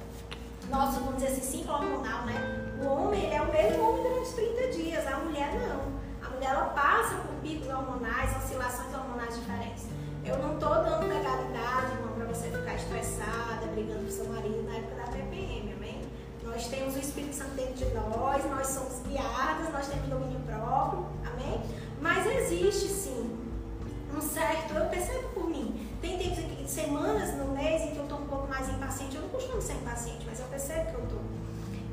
[0.69, 2.73] nosso, vamos dizer assim, ciclo hormonal, né?
[2.81, 5.93] O homem ele é o mesmo homem durante 30 dias, a mulher não.
[6.25, 9.85] A mulher ela passa por picos hormonais, oscilações hormonais diferentes.
[10.25, 14.77] Eu não estou dando legalidade, irmão, para você ficar estressada, brigando com seu marido na
[14.77, 16.01] época da TPM, amém?
[16.43, 21.05] Nós temos o Espírito Santo dentro de nós, nós somos guiadas, nós temos domínio próprio,
[21.25, 21.61] amém?
[22.01, 23.37] Mas existe sim
[24.15, 28.19] um certo, eu percebo por mim, tem tempos, semanas no mês em que eu estou
[28.19, 31.21] um pouco mais impaciente, eu não costumo ser impaciente, mas eu percebo que eu estou.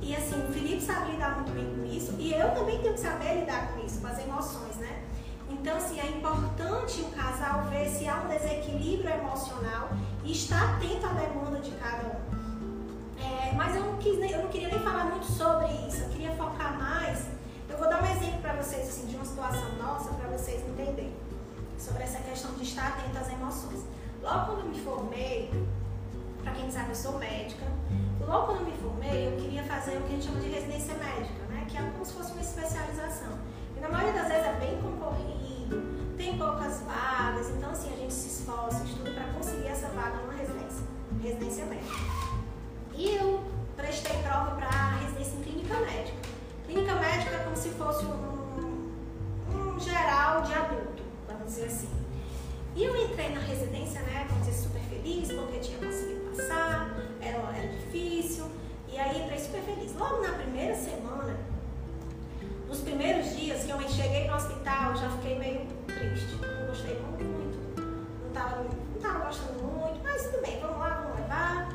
[0.03, 3.01] E assim, o Felipe sabe lidar muito bem com isso, e eu também tenho que
[3.01, 5.05] saber lidar com isso, com as emoções, né?
[5.49, 9.91] Então, assim, é importante o casal ver se há um desequilíbrio emocional
[10.25, 12.21] e estar atento à demanda de cada um.
[13.23, 15.10] É, mas eu não, quis, eu não queria nem falar
[24.31, 25.51] Logo quando eu me formei,
[26.41, 27.67] para quem sabe, eu sou médica.
[28.21, 30.95] Logo quando eu me formei, eu queria fazer o que a gente chama de residência
[30.95, 31.67] médica, né?
[31.69, 33.37] que é como se fosse uma especialização.
[33.77, 35.83] E na maioria das vezes é bem concorrido,
[36.17, 40.35] tem poucas vagas, então assim, a gente se esforça, estuda para conseguir essa vaga numa
[40.35, 40.87] residência,
[41.21, 41.99] residência médica.
[42.95, 43.43] E eu
[43.77, 46.19] prestei prova para residência em clínica médica.
[46.67, 48.93] Clínica médica é como se fosse um,
[49.57, 52.10] um geral de adulto, vamos dizer assim.
[52.77, 57.39] E eu entrei na residência, né, vamos dizer, super feliz, porque tinha conseguido passar, era,
[57.39, 58.47] era difícil,
[58.89, 59.93] e aí entrei super feliz.
[59.95, 61.37] Logo na primeira semana,
[62.69, 66.39] nos primeiros dias que eu cheguei no hospital, já fiquei meio triste.
[66.41, 67.59] Não gostei muito,
[68.23, 71.69] não estava não tava gostando muito, mas tudo bem, vamos lá, vamos levar.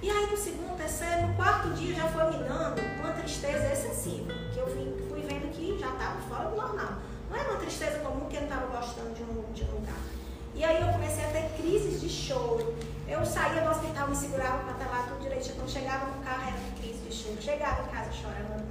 [0.00, 4.60] E aí no segundo, terceiro, quarto dia já foi me dando uma tristeza excessiva, que
[4.60, 6.98] eu fui, fui vendo que já estava fora do normal.
[7.28, 10.17] Não era uma tristeza comum que eu não estava gostando de um, de um lugar.
[10.58, 12.74] E aí eu comecei a ter crises de choro.
[13.06, 15.54] Eu saía do hospital, me segurava para estar lá tudo direitinho.
[15.54, 17.40] Quando chegava no carro, era crise de choro.
[17.40, 18.66] Chegava em casa chorando.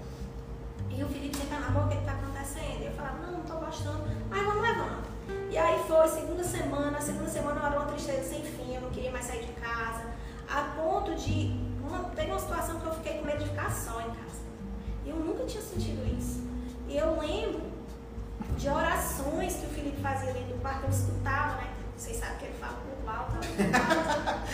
[0.91, 2.81] E o Felipe sempre falava, o que está acontecendo?
[2.81, 4.03] E eu falava, não, não estou gostando.
[4.29, 5.07] Aí vamos levando.
[5.49, 9.11] E aí foi, segunda semana, segunda semana era uma tristeza sem fim, eu não queria
[9.11, 10.03] mais sair de casa.
[10.49, 11.57] A ponto de.
[11.81, 14.41] Uma, teve uma situação que eu fiquei com medo de ficar só em casa.
[15.05, 16.43] E eu nunca tinha sentido isso.
[16.89, 17.61] E eu lembro
[18.57, 21.76] de orações que o Felipe fazia dentro do quarto, eu escutava, né?
[21.97, 23.37] Vocês sabem que ele fala por alto.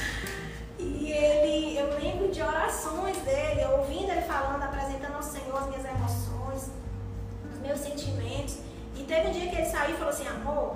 [0.80, 5.86] e ele, eu lembro de orações dele, ouvindo ele falando, apresentando ao Senhor as minhas
[5.86, 6.34] emoções
[7.64, 8.58] meus sentimentos.
[8.96, 10.74] E teve um dia que ele saiu e falou assim, amor,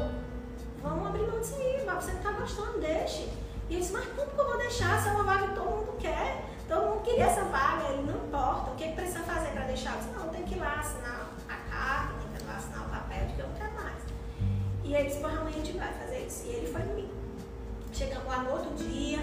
[0.82, 3.30] vamos abrir mão disso aí, você não tá gostando, deixe.
[3.70, 5.70] E eu disse, mas como que eu vou deixar se é uma vaga que todo
[5.70, 6.46] mundo quer?
[6.68, 9.94] Todo mundo queria essa vaga, ele não importa, o que, precisa fazer para deixar?
[9.94, 11.27] Eu disse, não, tem que ir lá assinar
[14.88, 16.45] E ele disse, amanhã a gente vai fazer isso.
[16.45, 17.10] E ele foi comigo.
[17.91, 19.19] Chegamos lá no outro dia,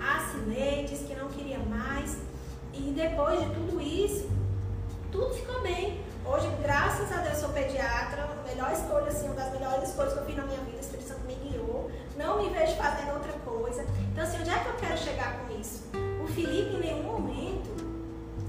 [0.00, 2.18] assinei, disse que não queria mais.
[2.72, 4.30] E depois de tudo isso,
[5.10, 6.00] tudo ficou bem.
[6.24, 10.18] Hoje, graças a Deus, sou pediatra, a melhor escolha, assim, uma das melhores escolhas que
[10.20, 11.90] eu fiz na minha vida, o Espírito Santo me guiou.
[12.16, 13.84] Não me vejo fazendo outra coisa.
[14.12, 15.90] Então, assim, onde é que eu quero chegar com isso?
[16.22, 17.70] O Felipe, em nenhum momento,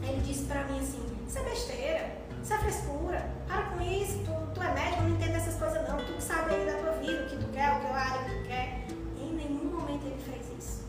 [0.03, 4.31] ele disse pra mim assim, isso é besteira, isso é frescura, para com isso, tu,
[4.53, 7.29] tu é médico, não entende essas coisas não, tu sabe aí da tua vida, o
[7.29, 8.87] que tu quer, o que área que tu quer.
[9.17, 10.83] Em nenhum momento ele fez isso.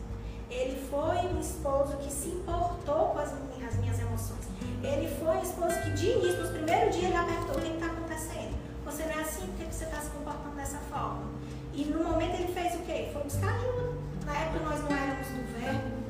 [0.49, 4.47] Ele foi um esposo que se importou com as, as minhas emoções.
[4.83, 7.85] Ele foi um esposo que de início, nos primeiros dias, ele apertou o que está
[7.85, 8.57] acontecendo.
[8.85, 11.29] Você não é assim, por que você está se comportando dessa forma?
[11.73, 13.09] E no momento ele fez o quê?
[13.13, 13.93] Foi buscar ajuda.
[14.25, 16.01] Na época nós não éramos do verbo.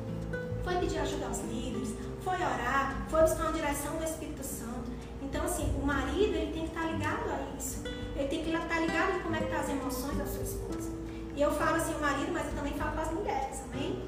[0.64, 4.61] Foi pedir ajuda aos líderes, foi orar, foi buscar uma direção do Espírito Santo.
[5.32, 7.82] Então, assim, o marido ele tem que estar ligado a isso.
[8.14, 10.92] Ele tem que estar ligado em como é que tá as emoções da sua esposa.
[11.34, 14.04] E eu falo assim, o marido, mas eu também falo para as mulheres, amém?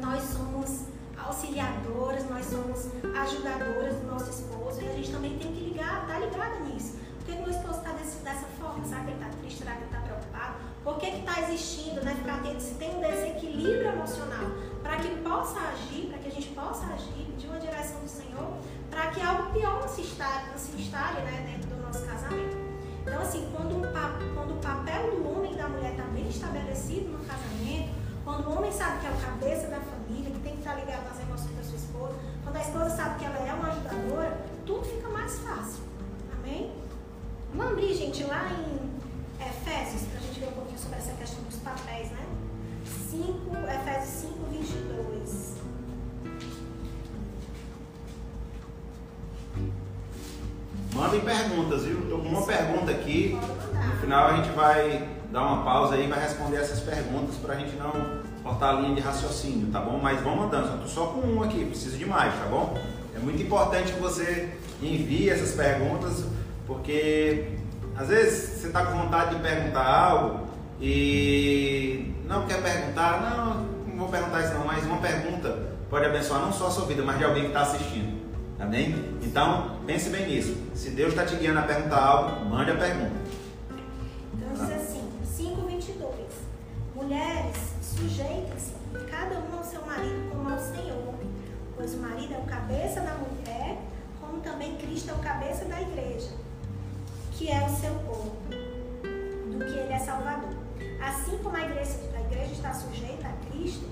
[0.00, 5.60] Nós somos auxiliadoras, nós somos ajudadoras do nosso esposo e a gente também tem que
[5.60, 6.96] ligar, estar tá nisso.
[7.18, 8.84] Por que, que meu esposo está dessa forma?
[8.84, 9.58] Será que ele está triste?
[9.60, 10.54] Será que ele está preocupado?
[10.82, 12.16] Por que está existindo, né?
[12.16, 14.50] Ficar atento se tem um desequilíbrio emocional,
[14.82, 18.58] para que possa agir, para que a gente possa agir de uma direção do Senhor,
[18.90, 22.56] para que algo pior não se instale, não se instale né, dentro do nosso casamento.
[23.02, 27.10] Então, assim, quando, um, quando o papel do homem e da mulher está bem estabelecido
[27.10, 27.90] no casamento,
[28.24, 31.04] quando o homem sabe que é o cabeça da família, que tem que estar ligado
[31.04, 32.14] nas emoções da sua esposa,
[32.44, 35.82] quando a esposa sabe que ela é uma ajudadora, tudo fica mais fácil.
[36.32, 36.72] Amém?
[37.54, 38.92] Vamos abrir, gente, lá em
[39.44, 42.24] Efésios, para a gente ver um pouquinho sobre essa questão dos papéis, né?
[42.84, 45.56] 5, Efésios 5, 22.
[50.94, 52.00] Mandem perguntas, viu?
[52.00, 53.38] Estou com uma pergunta aqui.
[53.86, 57.54] No final a gente vai dar uma pausa aí e vai responder essas perguntas para
[57.54, 59.98] a gente não cortar a linha de raciocínio, tá bom?
[60.02, 62.76] Mas vão mandando, só tô só com um aqui, preciso de mais, tá bom?
[63.14, 66.24] É muito importante que você envie essas perguntas,
[66.66, 67.52] porque
[67.96, 73.96] às vezes você está com vontade de perguntar algo e não quer perguntar, não, não
[73.96, 77.18] vou perguntar isso não, mas uma pergunta pode abençoar não só a sua vida, mas
[77.18, 78.22] de alguém que está assistindo.
[78.58, 78.94] Amém?
[79.20, 80.56] Então, pense bem nisso.
[80.74, 83.20] Se Deus está te guiando a perguntar algo, mande a pergunta.
[84.34, 86.12] Então diz assim, 5,22.
[86.94, 88.72] Mulheres, sujeitem-se,
[89.10, 91.14] cada um ao seu marido como ao Senhor,
[91.76, 93.78] pois o marido é o cabeça da mulher,
[94.20, 96.30] como também Cristo é o cabeça da igreja,
[97.32, 100.51] que é o seu corpo, do que ele é salvador.
[101.02, 103.86] Assim como a igreja, a igreja está sujeita a Cristo,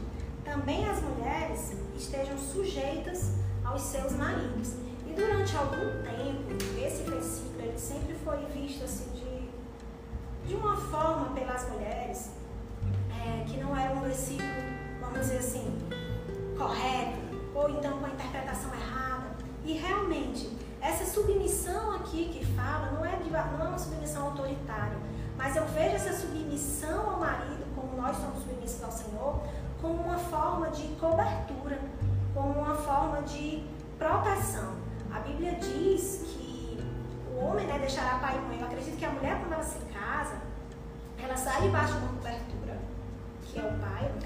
[0.45, 3.33] também as mulheres estejam sujeitas
[3.65, 4.75] aos seus maridos.
[5.07, 9.31] E durante algum tempo, esse versículo ele sempre foi visto assim de
[10.51, 12.31] de uma forma pelas mulheres
[13.11, 14.49] é, que não era um versículo,
[15.01, 15.79] vamos dizer assim,
[16.59, 17.21] correto,
[17.55, 19.31] ou então com a interpretação errada.
[19.65, 24.99] E realmente, essa submissão aqui que fala não é, de, não é uma submissão autoritária,
[25.41, 29.41] mas eu vejo essa submissão ao marido, como nós somos submissos ao Senhor,
[29.81, 31.79] como uma forma de cobertura,
[32.35, 33.65] como uma forma de
[33.99, 34.75] proteção.
[35.11, 36.79] A Bíblia diz que
[37.33, 38.61] o homem né, deixará pai e mãe.
[38.61, 40.35] Eu acredito que a mulher, quando ela se casa,
[41.19, 42.79] ela sai debaixo de uma cobertura,
[43.43, 44.21] que é o pai, no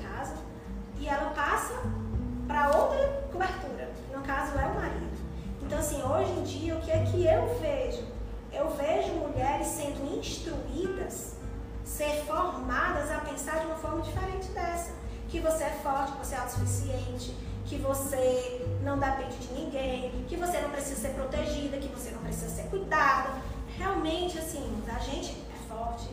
[15.85, 20.97] forte, que você é autossuficiente, que você não depende de ninguém, que você não precisa
[20.97, 23.35] ser protegida, que você não precisa ser cuidada.
[23.77, 26.09] Realmente, assim, a gente é forte,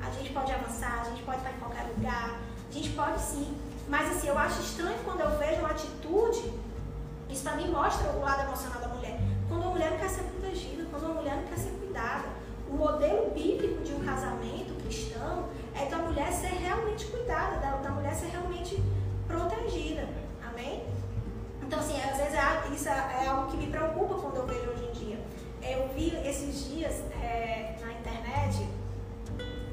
[0.00, 2.38] a gente pode avançar, a gente pode estar em qualquer lugar,
[2.70, 3.56] a gente pode sim.
[3.88, 6.52] Mas assim, eu acho estranho quando eu vejo uma atitude,
[7.28, 9.18] isso mim mostra o lado emocional da mulher.
[9.48, 12.28] Quando a mulher não quer ser protegida, quando a mulher não quer ser cuidada.
[12.68, 17.90] O modelo bíblico de um casamento cristão é da mulher ser realmente cuidada, da, da
[17.90, 18.82] mulher ser realmente
[19.26, 20.08] protegida.
[20.48, 20.84] Amém?
[21.62, 24.84] Então, assim, às vezes é, isso é algo que me preocupa quando eu vejo hoje
[24.84, 25.18] em dia.
[25.62, 28.66] Eu vi esses dias é, na internet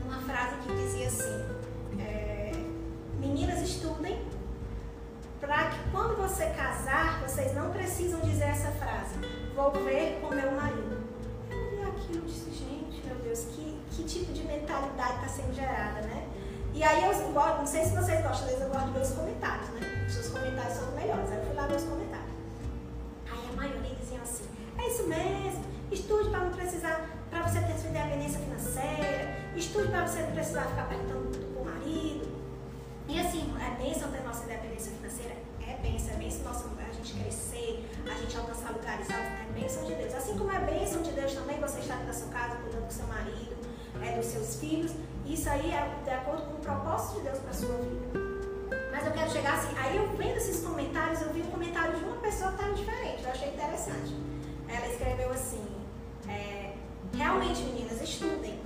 [0.03, 1.45] uma frase que dizia assim:
[1.99, 2.51] é,
[3.19, 4.21] Meninas, estudem
[5.39, 9.15] para que quando você casar, vocês não precisam dizer essa frase:
[9.55, 11.03] Vou ver com meu marido.
[11.51, 15.53] Eu vi aquilo e disse: Gente, meu Deus, que, que tipo de mentalidade está sendo
[15.53, 16.27] gerada, né?
[16.73, 19.69] E aí eu não sei se vocês gostam, vezes eu gosto de ver os comentários,
[19.69, 20.05] né?
[20.07, 21.31] Os seus comentários são os melhores.
[21.31, 22.33] Aí eu fui lá ver os comentários.
[23.31, 24.45] Aí a maioria dizia assim:
[24.77, 30.07] É isso mesmo, estude para não precisar, para você ter sua independência financeira, estude para
[30.07, 32.43] você não precisar ficar perguntando tudo pro marido.
[33.07, 35.35] E assim, é bênção ter nossa independência financeira?
[35.61, 39.85] É bênção, é bênção nossa, a gente crescer, a gente alcançar lugares altos, é bênção
[39.85, 40.13] de Deus.
[40.15, 43.05] Assim como é bênção de Deus também você estar na sua casa, cuidando do seu
[43.07, 43.55] marido,
[44.01, 44.91] é, dos seus filhos.
[45.25, 48.19] Isso aí é de acordo com o propósito de Deus para sua vida.
[48.91, 52.03] Mas eu quero chegar assim, aí eu vendo esses comentários, eu vi um comentário de
[52.03, 54.15] uma pessoa que estava diferente, eu achei interessante.
[54.67, 55.65] Ela escreveu assim,
[56.27, 56.73] é,
[57.13, 58.59] realmente meninas, estudem,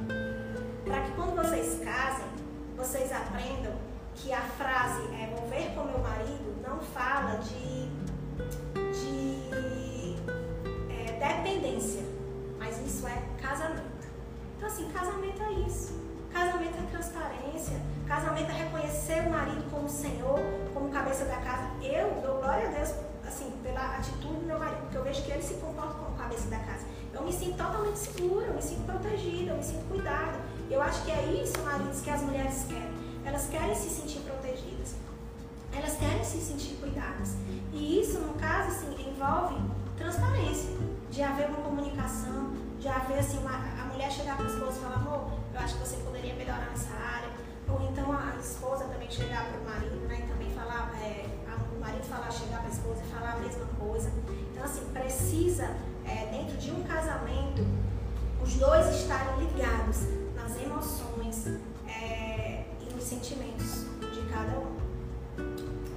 [0.86, 2.28] para que quando vocês casem,
[2.76, 3.74] vocês aprendam
[4.16, 7.88] que a frase é vou ver com meu marido não fala de,
[8.92, 10.16] de
[10.90, 12.04] é, dependência,
[12.58, 14.08] mas isso é casamento.
[14.58, 16.07] Então assim, casamento é isso.
[16.38, 17.82] Casamento é transparência.
[18.06, 20.40] Casamento é reconhecer o marido como Senhor,
[20.72, 21.68] como cabeça da casa.
[21.82, 22.94] Eu dou glória a Deus,
[23.28, 26.48] assim, pela atitude do meu marido, porque eu vejo que ele se comporta como cabeça
[26.48, 26.86] da casa.
[27.12, 30.40] Eu me sinto totalmente segura, eu me sinto protegida, eu me sinto cuidada.
[30.70, 32.94] Eu acho que é isso, maridos, que as mulheres querem.
[33.26, 34.94] Elas querem se sentir protegidas.
[35.76, 37.34] Elas querem se sentir cuidadas.
[37.74, 39.56] E isso, no caso, assim, envolve
[39.98, 40.70] transparência,
[41.10, 44.82] de haver uma comunicação, de haver assim, uma, a mulher chegar para o esposo e
[44.84, 47.30] falar, amor, eu acho que você poderia melhorar nessa área.
[47.68, 50.24] Ou então a esposa também chegar para o marido, né?
[50.24, 51.26] E também falar, é,
[51.76, 54.12] o marido falar, chegar para a esposa e falar a mesma coisa.
[54.52, 57.66] Então, assim, precisa, é, dentro de um casamento,
[58.42, 60.04] os dois estarem ligados
[60.36, 61.48] nas emoções
[61.88, 64.78] é, e nos sentimentos de cada um.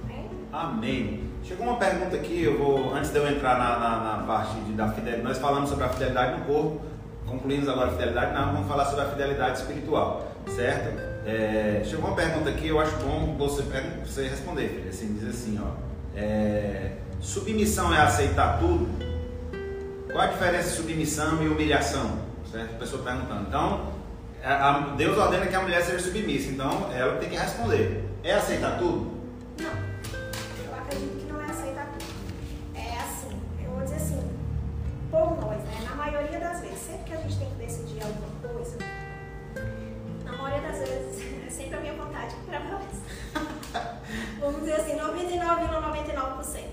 [0.03, 0.29] Amém?
[0.51, 1.31] Amém.
[1.43, 4.73] Chegou uma pergunta aqui, eu vou, antes de eu entrar na, na, na parte de,
[4.73, 6.81] da fidelidade, nós falamos sobre a fidelidade no corpo,
[7.31, 10.99] concluímos agora a fidelidade, não, vamos falar sobre a fidelidade espiritual, certo?
[11.25, 13.63] É, chegou uma pergunta aqui, eu acho bom você,
[14.05, 15.71] você responder, filho, assim, diz assim, ó,
[16.15, 18.87] é, submissão é aceitar tudo?
[20.11, 22.19] Qual a diferença de submissão e humilhação?
[22.51, 22.75] Certo?
[22.75, 23.47] A pessoa perguntando.
[23.47, 23.93] Então,
[24.97, 28.03] Deus ordena que a mulher seja submissa, então ela tem que responder.
[28.23, 29.09] É aceitar tudo?
[29.61, 29.91] Não.
[35.11, 35.60] por nós, né?
[35.60, 35.60] Na
[36.01, 38.77] maioria das vezes, sempre que a gente tem que decidir alguma coisa,
[40.25, 43.01] na maioria das vezes, é sempre a minha vontade que prevalece.
[44.39, 46.63] Vamos dizer assim, 99,99%.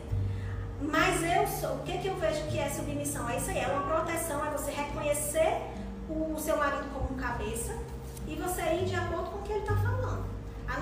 [0.81, 3.29] Mas eu sou, o que, que eu vejo que é submissão?
[3.29, 5.61] É isso aí, é uma proteção, é você reconhecer
[6.09, 7.76] o seu marido como um cabeça
[8.26, 10.07] e você ir de acordo com o que ele está falando.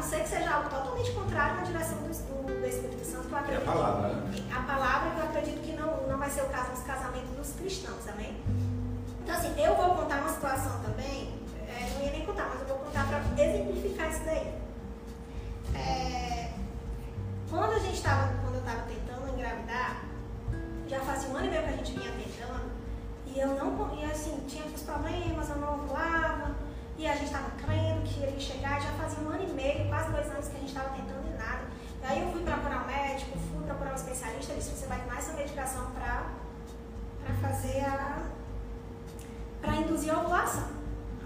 [0.06, 3.38] Ser que seja algo totalmente contrário na direção do, do, do Espírito Santo, que eu
[3.38, 3.66] acredito.
[3.66, 4.46] É a palavra, né?
[4.54, 7.50] A palavra que eu acredito que não, não vai ser o caso nos casamentos dos
[7.58, 8.36] cristãos, amém?
[9.24, 11.34] Então, assim, eu vou contar uma situação também,
[11.66, 14.54] é, não ia nem contar, mas eu vou contar para exemplificar isso daí.
[15.74, 16.52] É,
[17.50, 20.04] quando a gente estava, quando eu estava tentando engravidar,
[20.86, 22.70] já fazia um ano e meio que a gente vinha tentando,
[23.26, 26.54] e eu não, e assim, tinha os problemas, eu não ovulava,
[26.98, 30.10] e a gente estava crendo que ia chegar, já fazia um ano e meio, quase
[30.10, 31.64] dois anos que a gente estava tentando e nada.
[32.02, 35.00] E aí eu fui procurar um médico, fui procurar um especialista, ele disse, você vai
[35.00, 36.26] tomar essa medicação para
[37.42, 38.22] fazer a.
[39.60, 40.68] para induzir a ovulação.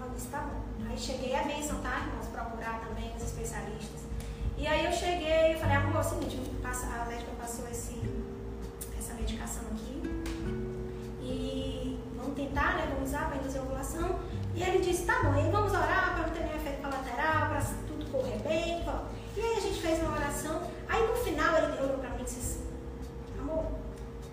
[0.01, 0.61] Eu disse, tá bom.
[0.89, 2.27] Aí cheguei a bênção, tá, irmãos?
[2.27, 4.01] Procurar também os especialistas.
[4.57, 7.99] E aí eu cheguei e falei, amor, é o seguinte, a médica passou esse,
[8.97, 10.01] essa medicação aqui.
[11.21, 12.87] E vamos tentar, né?
[12.93, 14.19] Vamos usar para induzir a ovulação.
[14.53, 17.61] E ele disse, tá bom, e vamos orar para não ter nenhum efeito colateral, para
[17.87, 18.83] tudo correr bem.
[18.83, 19.05] Bom.
[19.37, 20.61] E aí a gente fez uma oração.
[20.89, 23.65] Aí no final ele olhou para mim e disse assim, amor,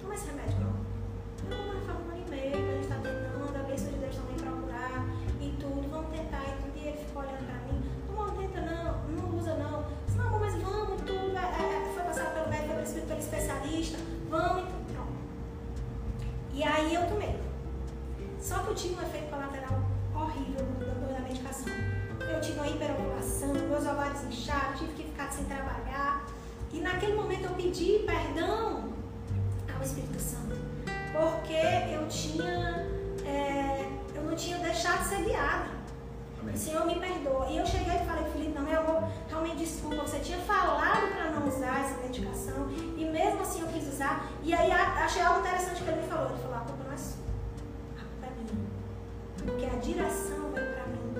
[0.02, 0.88] toma esse remédio não.
[1.48, 4.16] Não, mas faz um ano e meio, a gente está tentando, a bênção de Deus
[4.16, 5.06] também procurar
[5.40, 6.76] e tudo, vamos tentar e tudo.
[6.76, 9.86] E ele ficou olhando para mim, não, tenta não, não usa não.
[10.04, 13.98] Disse, não, mas vamos, tudo, é, é, foi passado pelo médico, foi prescrito pelo especialista,
[14.28, 14.78] vamos e tudo.
[16.52, 17.38] E aí eu tomei.
[18.40, 19.78] Só que eu tive um efeito colateral
[20.22, 20.66] horrível
[21.12, 21.72] da medicação.
[22.20, 26.26] Eu tive uma hiperovulação, meus ovários inchados, tive que ficar sem trabalhar.
[26.72, 28.92] E naquele momento eu pedi perdão
[29.74, 30.56] ao Espírito Santo,
[31.12, 32.86] porque eu tinha,
[33.24, 35.78] é, eu não tinha deixado de ser guiada.
[36.40, 36.54] Amém.
[36.54, 37.46] O Senhor me perdoa.
[37.48, 41.30] E eu cheguei e falei, Felipe, não, eu vou, realmente desculpa, você tinha falado para
[41.30, 44.26] não usar essa medicação, e mesmo assim eu quis usar.
[44.42, 46.30] E aí achei algo interessante que ele me falou.
[46.30, 46.47] Ele falou,
[49.48, 51.14] porque a direção veio para mim.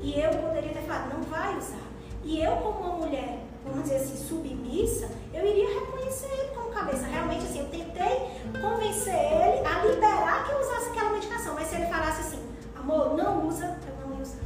[0.00, 1.92] E eu poderia ter falado, não vai usar.
[2.24, 7.06] E eu, como uma mulher, vamos dizer assim, submissa, eu iria reconhecer ele como cabeça.
[7.06, 11.54] Realmente, assim, eu tentei convencer ele a liberar que eu usasse aquela medicação.
[11.54, 12.42] Mas se ele falasse assim,
[12.76, 14.38] amor, não usa, eu não ia usar.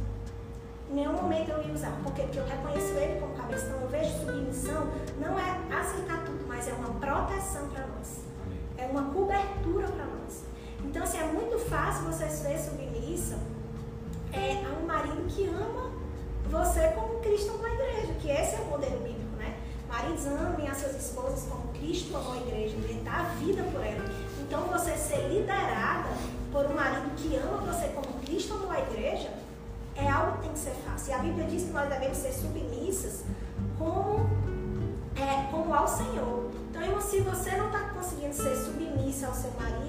[0.89, 1.91] Em nenhum momento eu ia usar.
[2.03, 2.23] Por quê?
[2.23, 3.67] Porque eu reconheço ele como cabeça.
[3.67, 4.87] Então eu vejo submissão,
[5.19, 8.21] não é aceitar tudo, mas é uma proteção para nós.
[8.77, 10.43] É uma cobertura para nós.
[10.83, 12.57] Então, assim, é muito fácil você ser
[13.17, 13.37] submissa
[14.31, 15.91] é, a um marido que ama
[16.49, 19.57] você como Cristo amou a igreja, que esse é o modelo bíblico, né?
[19.89, 23.81] Maridos amem as suas esposas como Cristo amou a igreja, ele dá a vida por
[23.81, 24.05] ela.
[24.39, 26.09] Então, você ser liderada
[26.51, 29.29] por um marido que ama você como Cristo amou a igreja
[29.95, 31.11] é algo que tem que ser fácil.
[31.11, 33.23] E a Bíblia diz que nós devemos ser submissas
[33.77, 34.29] como,
[35.15, 36.51] é, como ao Senhor.
[36.69, 39.86] Então, se você não está conseguindo ser submissa ao seu marido,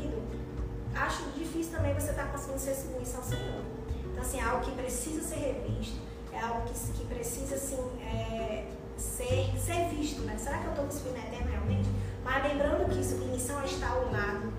[0.95, 3.62] acho difícil também você estar tá conseguindo ser submissa ao Senhor.
[4.11, 5.97] Então, assim, é algo que precisa ser revisto,
[6.32, 8.64] é algo que, que precisa, assim, é,
[8.97, 10.36] ser, ser visto, né?
[10.36, 11.89] Será que eu estou me submetendo realmente?
[12.24, 14.53] Mas lembrando que submissão é estar ao lado,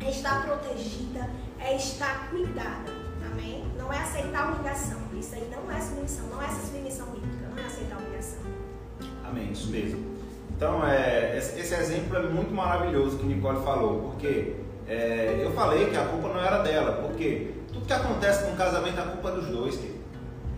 [0.00, 2.92] é estar protegida, é estar cuidada,
[3.30, 3.64] amém?
[3.78, 7.62] Não é aceitar obrigação, isso aí não é submissão, não é essa submissão bíblica, não
[7.62, 8.40] é aceitar obrigação.
[9.24, 10.12] Amém, isso mesmo.
[10.54, 14.56] Então, é, esse exemplo é muito maravilhoso que Nicole falou, porque
[14.88, 18.56] é, eu falei que a culpa não era dela, porque tudo que acontece com um
[18.56, 19.78] casamento é culpa dos dois.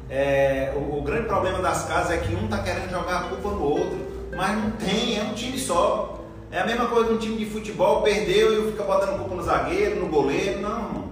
[0.09, 3.51] É, o, o, grande problema das casas é que um está querendo jogar a culpa
[3.51, 3.99] no outro,
[4.37, 6.20] mas não tem, é um time só.
[6.51, 9.43] É a mesma coisa que um time de futebol perdeu e fica botando culpa no
[9.43, 10.61] zagueiro, no goleiro.
[10.61, 11.05] Não,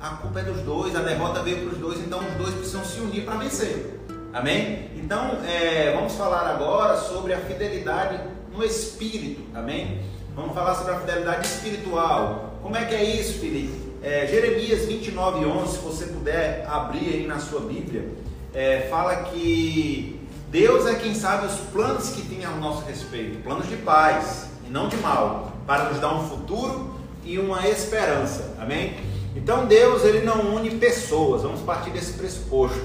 [0.00, 2.84] a culpa é dos dois, a derrota veio para os dois, então os dois precisam
[2.84, 4.00] se unir para vencer.
[4.32, 4.90] Amém?
[4.96, 8.18] Então, é, vamos falar agora sobre a fidelidade
[8.52, 9.42] no espírito.
[9.54, 10.00] Amém?
[10.34, 12.51] Vamos falar sobre a fidelidade espiritual.
[12.62, 13.72] Como é que é isso, Felipe?
[14.02, 18.08] É, Jeremias 29, 11, se você puder abrir aí na sua Bíblia,
[18.54, 23.68] é, fala que Deus é quem sabe os planos que tem ao nosso respeito, planos
[23.68, 26.94] de paz e não de mal, para nos dar um futuro
[27.24, 28.54] e uma esperança.
[28.60, 28.94] Amém?
[29.34, 31.42] Então Deus ele não une pessoas.
[31.42, 32.80] Vamos partir desse pressuposto.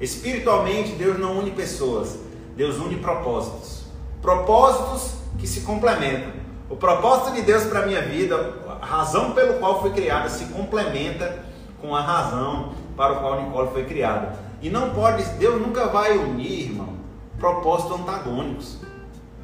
[0.00, 2.18] Espiritualmente Deus não une pessoas.
[2.56, 3.84] Deus une propósitos.
[4.20, 6.32] Propósitos que se complementam.
[6.68, 10.46] O propósito de Deus para a minha vida, a razão pelo qual foi criada, se
[10.46, 11.44] complementa
[11.80, 14.34] com a razão para o qual Nicole foi criada.
[14.60, 16.96] E não pode, Deus nunca vai unir, irmão,
[17.38, 18.78] propósitos antagônicos.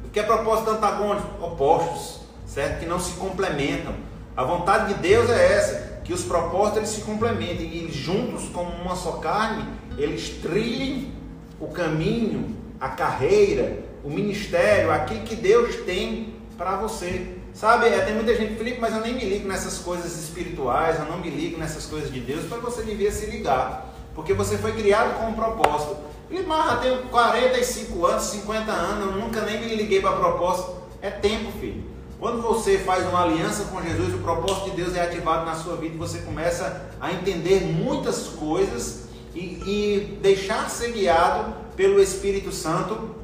[0.03, 1.41] O que é propósito antagônico?
[1.41, 2.81] Opostos, certo?
[2.81, 3.93] Que não se complementam.
[4.35, 8.69] A vontade de Deus é essa, que os propósitos eles se complementem e juntos como
[8.69, 9.63] uma só carne,
[9.97, 11.13] eles trilhem
[11.61, 17.38] o caminho, a carreira, o ministério, aquilo que Deus tem para você.
[17.59, 21.03] Sabe, é, tem muita gente, Felipe, mas eu nem me ligo nessas coisas espirituais, eu
[21.03, 24.71] não me ligo nessas coisas de Deus, mas você devia se ligar, porque você foi
[24.71, 25.97] criado com um propósito.
[26.31, 30.73] E, mas eu tenho 45 anos, 50 anos, eu nunca nem me liguei para propósito.
[31.01, 31.83] É tempo, filho.
[32.17, 35.75] Quando você faz uma aliança com Jesus, o propósito de Deus é ativado na sua
[35.75, 42.53] vida e você começa a entender muitas coisas e, e deixar ser guiado pelo Espírito
[42.53, 43.15] Santo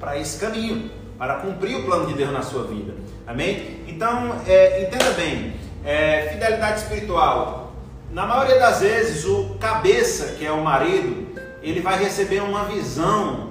[0.00, 2.94] para esse caminho, para cumprir o plano de Deus na sua vida.
[3.26, 3.82] Amém?
[3.88, 5.52] Então, é, entenda bem,
[5.84, 7.72] é, fidelidade espiritual.
[8.12, 11.26] Na maioria das vezes, o cabeça, que é o marido,
[11.60, 13.50] ele vai receber uma visão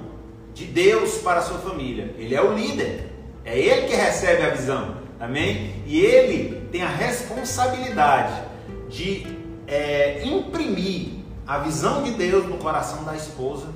[0.54, 2.14] de Deus para a sua família.
[2.18, 3.12] Ele é o líder.
[3.44, 4.96] É ele que recebe a visão.
[5.20, 5.82] Amém?
[5.86, 8.42] E ele tem a responsabilidade
[8.88, 9.26] de
[9.66, 13.68] é, imprimir a visão de Deus no coração da esposa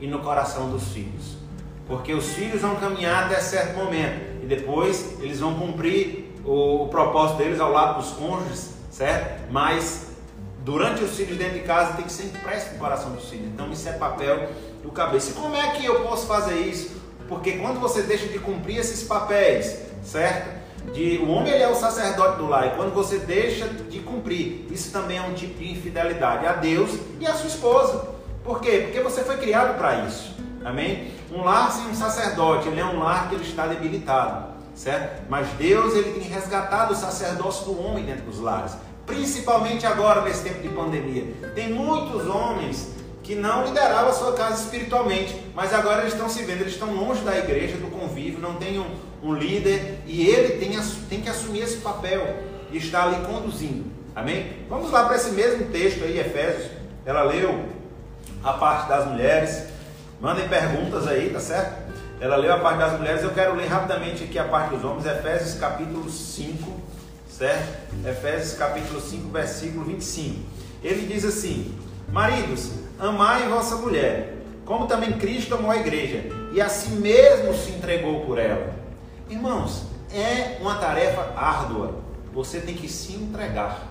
[0.00, 1.37] e no coração dos filhos.
[1.88, 6.88] Porque os filhos vão caminhar até certo momento e depois eles vão cumprir o, o
[6.88, 9.50] propósito deles ao lado dos cônjuges, certo?
[9.50, 10.08] Mas
[10.64, 13.46] durante os filhos dentro de casa tem que ser impresso no coração dos filhos.
[13.46, 14.50] Então isso é papel
[14.82, 15.30] do cabeça.
[15.30, 16.98] E como é que eu posso fazer isso?
[17.26, 20.58] Porque quando você deixa de cumprir esses papéis, certo?
[20.92, 24.66] De, o homem ele é o sacerdote do lar, e quando você deixa de cumprir,
[24.70, 28.08] isso também é um tipo de infidelidade a Deus e a sua esposa.
[28.42, 28.84] Por quê?
[28.84, 30.37] Porque você foi criado para isso.
[30.68, 31.10] Amém?
[31.32, 35.22] Um lar sem um sacerdote, ele é um lar que ele está debilitado, certo?
[35.26, 38.72] Mas Deus ele tem resgatado o sacerdócio do homem dentro dos lares,
[39.06, 41.24] principalmente agora nesse tempo de pandemia.
[41.54, 42.90] Tem muitos homens
[43.22, 46.94] que não lideravam a sua casa espiritualmente, mas agora eles estão se vendo, eles estão
[46.94, 48.90] longe da igreja, do convívio, não tem um,
[49.22, 52.26] um líder e ele tem, tem que assumir esse papel
[52.70, 53.90] e estar ali conduzindo.
[54.14, 54.66] Amém?
[54.68, 56.70] Vamos lá para esse mesmo texto aí, Efésios.
[57.06, 57.64] Ela leu
[58.44, 59.77] a parte das mulheres.
[60.20, 61.88] Mandem perguntas aí, tá certo?
[62.20, 65.06] Ela leu a parte das mulheres, eu quero ler rapidamente aqui a parte dos homens,
[65.06, 66.72] Efésios capítulo 5,
[67.30, 67.94] certo?
[68.04, 70.40] Efésios capítulo 5, versículo 25.
[70.82, 71.78] Ele diz assim:
[72.10, 77.70] Maridos, amai vossa mulher, como também Cristo amou a igreja, e a si mesmo se
[77.70, 78.74] entregou por ela.
[79.30, 81.94] Irmãos, é uma tarefa árdua.
[82.32, 83.86] Você tem que se entregar.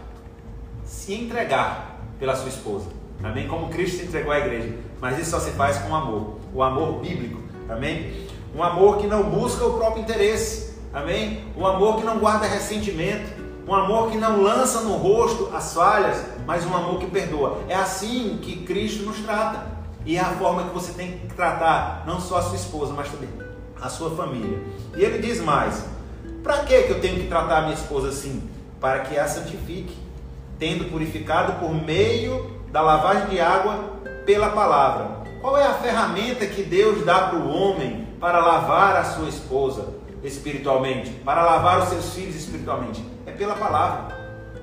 [0.83, 2.89] Se entregar pela sua esposa.
[3.23, 3.47] Amém?
[3.47, 4.86] Como Cristo se entregou à igreja.
[5.01, 6.39] Mas isso só se faz com amor.
[6.53, 7.41] O amor bíblico.
[7.69, 8.27] Amém?
[8.55, 10.77] Um amor que não busca o próprio interesse.
[10.93, 11.43] Amém?
[11.55, 13.47] Um amor que não guarda ressentimento.
[13.67, 17.59] Um amor que não lança no rosto as falhas, mas um amor que perdoa.
[17.67, 19.67] É assim que Cristo nos trata.
[20.05, 23.09] E é a forma que você tem que tratar não só a sua esposa, mas
[23.09, 23.29] também
[23.81, 24.59] a sua família.
[24.95, 25.83] E ele diz mais:
[26.41, 28.49] para que eu tenho que tratar a minha esposa assim?
[28.79, 29.97] Para que a santifique,
[30.57, 33.97] tendo purificado por meio da lavagem de água
[34.27, 35.23] pela palavra.
[35.39, 39.93] Qual é a ferramenta que Deus dá para o homem para lavar a sua esposa
[40.21, 43.01] espiritualmente, para lavar os seus filhos espiritualmente?
[43.25, 44.17] É pela palavra.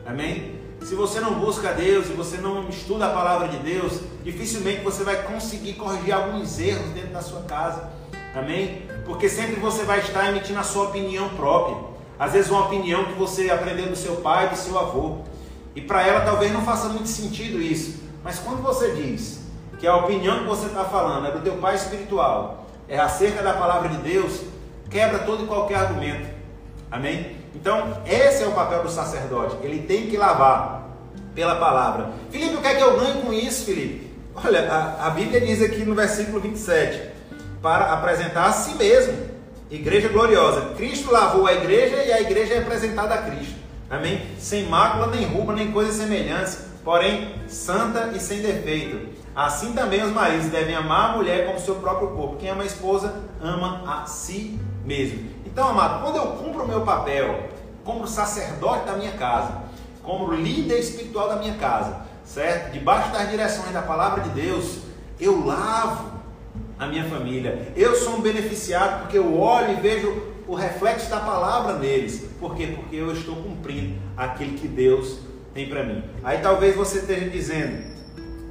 [0.04, 0.60] Amém?
[0.82, 5.02] Se você não busca Deus, se você não estuda a palavra de Deus, dificilmente você
[5.02, 7.88] vai conseguir corrigir alguns erros dentro da sua casa.
[8.34, 8.82] Amém?
[9.06, 11.78] Porque sempre você vai estar emitindo a sua opinião própria.
[12.18, 15.20] Às vezes uma opinião que você aprendeu do seu pai, do seu avô.
[15.74, 18.02] E para ela talvez não faça muito sentido isso.
[18.22, 19.43] Mas quando você diz
[19.84, 23.52] que a opinião que você está falando é do teu pai espiritual, é acerca da
[23.52, 24.40] palavra de Deus,
[24.90, 26.26] quebra todo e qualquer argumento.
[26.90, 27.36] Amém?
[27.54, 29.58] Então, esse é o papel do sacerdote.
[29.62, 30.88] Ele tem que lavar
[31.34, 32.12] pela palavra.
[32.30, 34.10] Felipe, o que é que eu ganho com isso, Felipe?
[34.34, 37.10] Olha, a, a Bíblia diz aqui no versículo 27,
[37.60, 39.12] para apresentar a si mesmo,
[39.70, 40.72] igreja gloriosa.
[40.78, 43.56] Cristo lavou a igreja e a igreja é apresentada a Cristo.
[43.90, 44.22] Amém?
[44.38, 49.13] Sem mácula, nem ruba, nem coisa semelhante, porém santa e sem defeito.
[49.34, 52.36] Assim também os maridos devem amar a mulher como seu próprio corpo.
[52.36, 55.28] Quem ama a esposa, ama a si mesmo.
[55.44, 57.48] Então, amado, quando eu cumpro o meu papel
[57.84, 59.62] como sacerdote da minha casa,
[60.02, 62.72] como líder espiritual da minha casa, certo?
[62.72, 64.78] Debaixo das direções da palavra de Deus,
[65.20, 66.12] eu lavo
[66.78, 67.72] a minha família.
[67.76, 72.28] Eu sou um beneficiado porque eu olho e vejo o reflexo da palavra neles.
[72.38, 72.74] Por quê?
[72.76, 75.18] Porque eu estou cumprindo aquilo que Deus
[75.52, 76.04] tem para mim.
[76.22, 77.93] Aí talvez você esteja dizendo,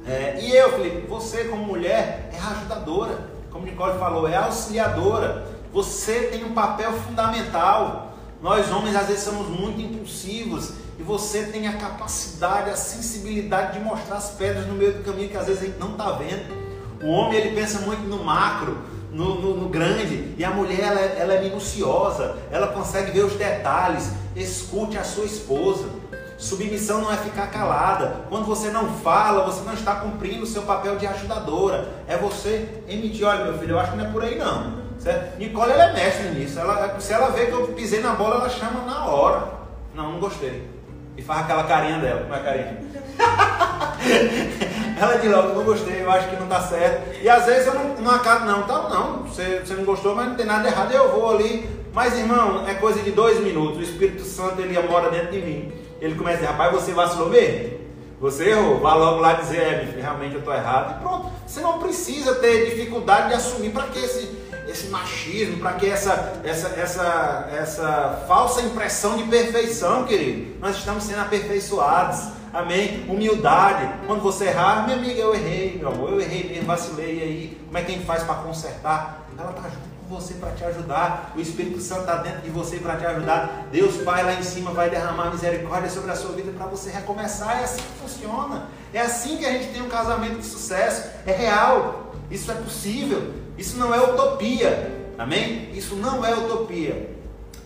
[0.06, 5.46] é, e eu, Felipe, você como mulher é ajudadora, como Nicole falou, é auxiliadora.
[5.72, 8.12] Você tem um papel fundamental.
[8.42, 13.84] Nós homens às vezes somos muito impulsivos e você tem a capacidade, a sensibilidade de
[13.84, 16.64] mostrar as pedras no meio do caminho que às vezes a gente não está vendo.
[17.02, 18.78] O homem ele pensa muito no macro,
[19.10, 23.24] no, no, no grande, e a mulher ela, é, ela é minuciosa, ela consegue ver
[23.24, 24.10] os detalhes.
[24.36, 25.88] Escute a sua esposa.
[26.36, 28.24] Submissão não é ficar calada.
[28.28, 31.88] Quando você não fala, você não está cumprindo o seu papel de ajudadora.
[32.06, 34.84] É você emitir, olha meu filho, eu acho que não é por aí não.
[34.98, 35.38] Certo?
[35.38, 36.58] Nicole ela é mestre nisso.
[36.58, 39.48] Ela, se ela vê que eu pisei na bola, ela chama na hora.
[39.94, 40.68] Não, não gostei.
[41.16, 42.22] E faz aquela carinha dela.
[42.22, 42.78] Como é a carinha?
[45.00, 47.22] ela diz logo, não gostei, eu acho que não está certo.
[47.22, 50.28] E às vezes eu não, não acato, não, tá, não, você, você não gostou, mas
[50.28, 51.68] não tem nada errado, eu vou ali.
[51.92, 53.78] Mas irmão, é coisa de dois minutos.
[53.78, 55.72] O Espírito Santo ele mora dentro de mim.
[56.04, 57.78] Ele começa a dizer, rapaz, você vacilou mesmo?
[58.20, 60.98] Você errou, vá logo lá dizer, é, realmente eu estou errado.
[60.98, 65.74] E pronto, você não precisa ter dificuldade de assumir para que esse esse machismo, para
[65.74, 70.58] que essa, essa, essa, essa falsa impressão de perfeição, querido.
[70.60, 72.32] Nós estamos sendo aperfeiçoados.
[72.52, 73.04] Amém?
[73.08, 73.88] Humildade.
[74.06, 77.60] Quando você errar, minha amiga, eu errei, meu amor, eu errei mesmo, vacilei aí.
[77.66, 79.28] Como é que a gente faz para consertar?
[79.38, 81.32] Ela está junto com você para te ajudar.
[81.36, 83.68] O Espírito Santo está dentro de você para te ajudar.
[83.72, 87.60] Deus Pai lá em cima vai derramar misericórdia sobre a sua vida para você recomeçar.
[87.60, 88.68] É assim que funciona.
[88.92, 91.08] É assim que a gente tem um casamento de sucesso.
[91.26, 92.14] É real.
[92.30, 93.32] Isso é possível.
[93.56, 95.04] Isso não é utopia.
[95.18, 95.70] Amém?
[95.72, 97.10] Isso não é utopia.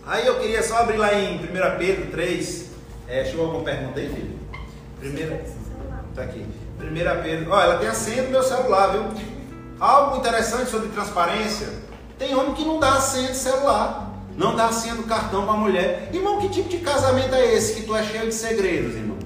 [0.06, 2.70] Aí eu queria só abrir lá em 1 Pedro 3.
[3.08, 4.38] É, chegou alguma pergunta aí, filho?
[4.98, 5.44] Primeira.
[6.14, 6.46] Tá aqui.
[6.80, 7.50] 1 Pedro.
[7.50, 9.04] Ó, ela tem a senha do meu celular, viu?
[9.80, 11.87] Algo interessante sobre transparência.
[12.18, 14.12] Tem homem que não dá a senha de celular.
[14.36, 16.10] Não dá a senha do cartão para a mulher.
[16.12, 19.16] Irmão, que tipo de casamento é esse que tu é cheio de segredos, irmão?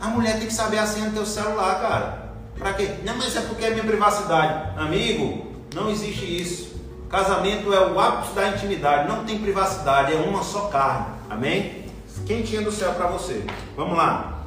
[0.00, 2.24] A mulher tem que saber a senha do teu celular, cara.
[2.58, 2.90] Pra quê?
[3.04, 4.78] Não, mas é porque é minha privacidade.
[4.78, 6.74] Amigo, não existe isso.
[7.08, 11.06] Casamento é o ápice da intimidade, não tem privacidade, é uma só carne.
[11.30, 11.84] Amém?
[12.26, 13.44] Quentinha do céu para você.
[13.76, 14.44] Vamos lá.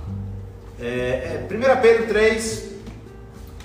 [0.79, 2.67] É, é, 1 Pedro 3.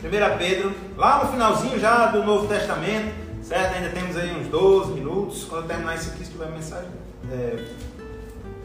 [0.05, 3.75] 1 Pedro, lá no finalzinho já do Novo Testamento, certo?
[3.77, 5.45] Ainda temos aí uns 12 minutos.
[5.45, 6.91] Quando eu terminar isso aqui, se tiver mensagem.
[7.31, 7.69] É,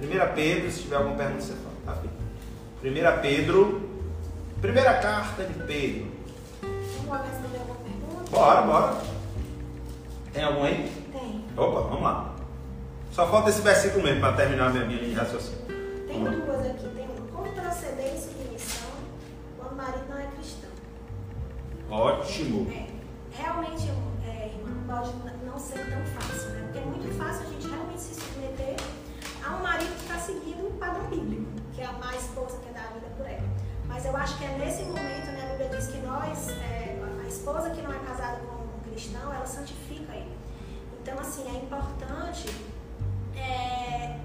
[0.02, 1.98] 1 Pedro, se tiver alguma pergunta, você fala.
[1.98, 2.02] Tá,
[2.84, 3.82] 1 Pedro,
[4.62, 6.08] primeira carta de Pedro.
[7.08, 8.32] Vamos responder alguma pergunta?
[8.32, 8.98] Bora, bora.
[10.34, 10.92] Tem algum aí?
[11.12, 11.46] Tem.
[11.58, 12.36] Opa, vamos lá.
[13.12, 15.66] Só falta esse versículo mesmo para terminar a minha linha de raciocínio.
[16.08, 16.88] Tem duas aqui.
[16.96, 17.28] Tem uma.
[17.32, 18.90] Como proceder em submissão
[19.58, 20.70] quando o marido não é cristão?
[21.90, 22.72] Ótimo.
[22.72, 22.88] É,
[23.32, 23.94] realmente, é,
[24.88, 25.12] pode
[25.46, 26.62] não ser tão fácil, né?
[26.64, 28.78] Porque é muito fácil a gente realmente se submeter
[29.46, 32.72] a um marido que está seguindo o padrão bíblico, que é a esposa, que é
[32.72, 33.48] dar a vida por ela.
[33.86, 37.28] Mas eu acho que é nesse momento, né, a Bíblia diz que nós, é, a
[37.28, 40.38] esposa que não é casada com um cristão, ela santifica ele.
[41.02, 42.50] Então, assim, é importante
[43.36, 44.20] é,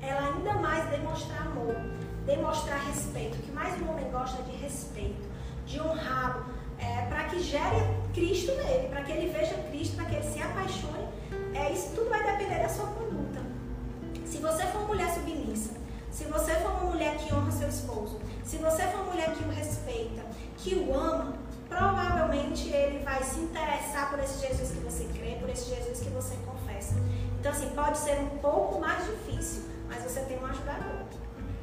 [0.00, 1.76] ela ainda mais demonstrar amor,
[2.24, 3.36] demonstrar respeito.
[3.36, 5.28] O que mais o homem gosta é de respeito,
[5.66, 6.44] de honrá-lo,
[6.80, 7.76] é, para que gere
[8.14, 11.08] Cristo nele, para que ele veja Cristo, para que ele se apaixone.
[11.54, 13.40] É, isso tudo vai depender da sua conduta.
[14.24, 15.72] Se você for uma mulher submissa,
[16.10, 19.44] se você for uma mulher que honra seu esposo, se você for uma mulher que
[19.44, 20.22] o respeita,
[20.56, 21.34] que o ama,
[21.68, 26.10] provavelmente ele vai se interessar por esse Jesus que você crê, por esse Jesus que
[26.10, 26.94] você confessa.
[27.38, 31.06] Então, assim, pode ser um pouco mais difícil, mas você tem um ajudador,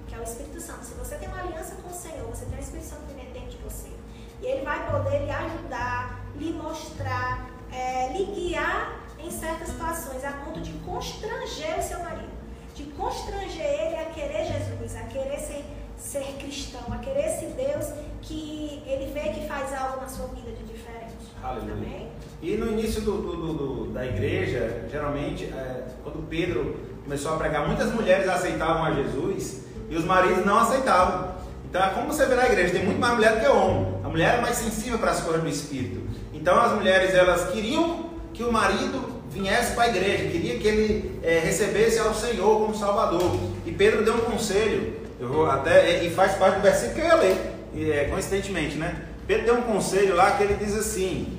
[0.07, 0.86] que é o Espírito Santo.
[0.86, 3.57] Se você tem uma aliança com o Senhor, você tem o Espírito Santo dentro de
[3.57, 3.97] você.
[4.42, 10.32] E ele vai poder lhe ajudar, lhe mostrar, é, lhe guiar em certas situações, a
[10.44, 12.30] ponto de constranger o seu marido,
[12.76, 15.66] de constranger ele a querer Jesus, a querer ser,
[15.98, 20.52] ser cristão, a querer esse Deus que ele vê que faz algo na sua vida
[20.52, 21.16] de diferente.
[21.44, 21.74] Aleluia.
[21.74, 22.12] Amém?
[22.42, 27.66] E no início do, do- do- da igreja, geralmente, é, quando Pedro começou a pregar,
[27.68, 31.36] muitas mulheres aceitavam a Jesus e os maridos não aceitavam.
[31.70, 33.97] Então, é como você vê na igreja, tem muito mais mulher do que homem.
[34.18, 36.01] Mulher é mais sensível para as coisas do Espírito.
[36.34, 41.20] Então, as mulheres, elas queriam que o marido viesse para a igreja, queria que ele
[41.22, 43.39] é, recebesse ao Senhor como Salvador.
[43.63, 47.05] E Pedro deu um conselho, eu vou até, e faz parte do versículo que eu
[47.05, 47.38] ia ler,
[47.76, 49.03] e, é, coincidentemente, né?
[49.28, 51.38] Pedro deu um conselho lá que ele diz assim,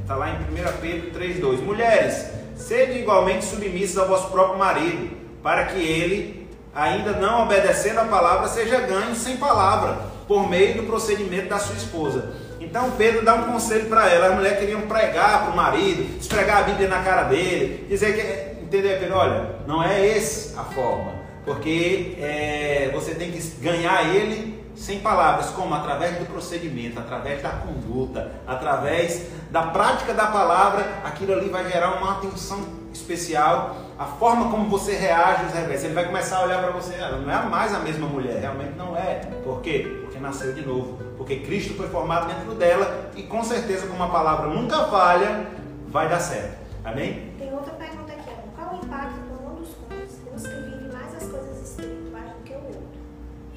[0.00, 5.66] está lá em 1 Pedro 3,2: Mulheres, sede igualmente submissas ao vosso próprio marido, para
[5.66, 11.48] que ele, ainda não obedecendo a palavra, seja ganho sem palavra, por meio do procedimento
[11.48, 12.34] da sua esposa.
[12.60, 14.28] Então Pedro dá um conselho para ela.
[14.28, 18.62] As mulheres queriam pregar para o marido, esfregar a Bíblia na cara dele, dizer que.
[18.62, 19.16] Entendeu, Pedro?
[19.16, 21.14] Olha, não é essa a forma.
[21.44, 27.50] Porque é, você tem que ganhar ele sem palavras, como através do procedimento, através da
[27.50, 32.60] conduta, através da prática da palavra, aquilo ali vai gerar uma atenção
[32.92, 35.84] especial, a forma como você reage aos revés.
[35.84, 38.76] Ele vai começar a olhar para você, ela não é mais a mesma mulher, realmente
[38.76, 39.20] não é.
[39.44, 40.00] Por quê?
[40.02, 44.08] Porque nasceu de novo, porque Cristo foi formado dentro dela e com certeza, como a
[44.08, 45.46] palavra nunca falha,
[45.88, 46.62] vai dar certo.
[46.84, 47.32] Amém?
[47.38, 51.14] Tem outra pergunta aqui, qual o impacto do um dos cônjuges os que vivem mais
[51.14, 52.82] as coisas espirituais do que o outro?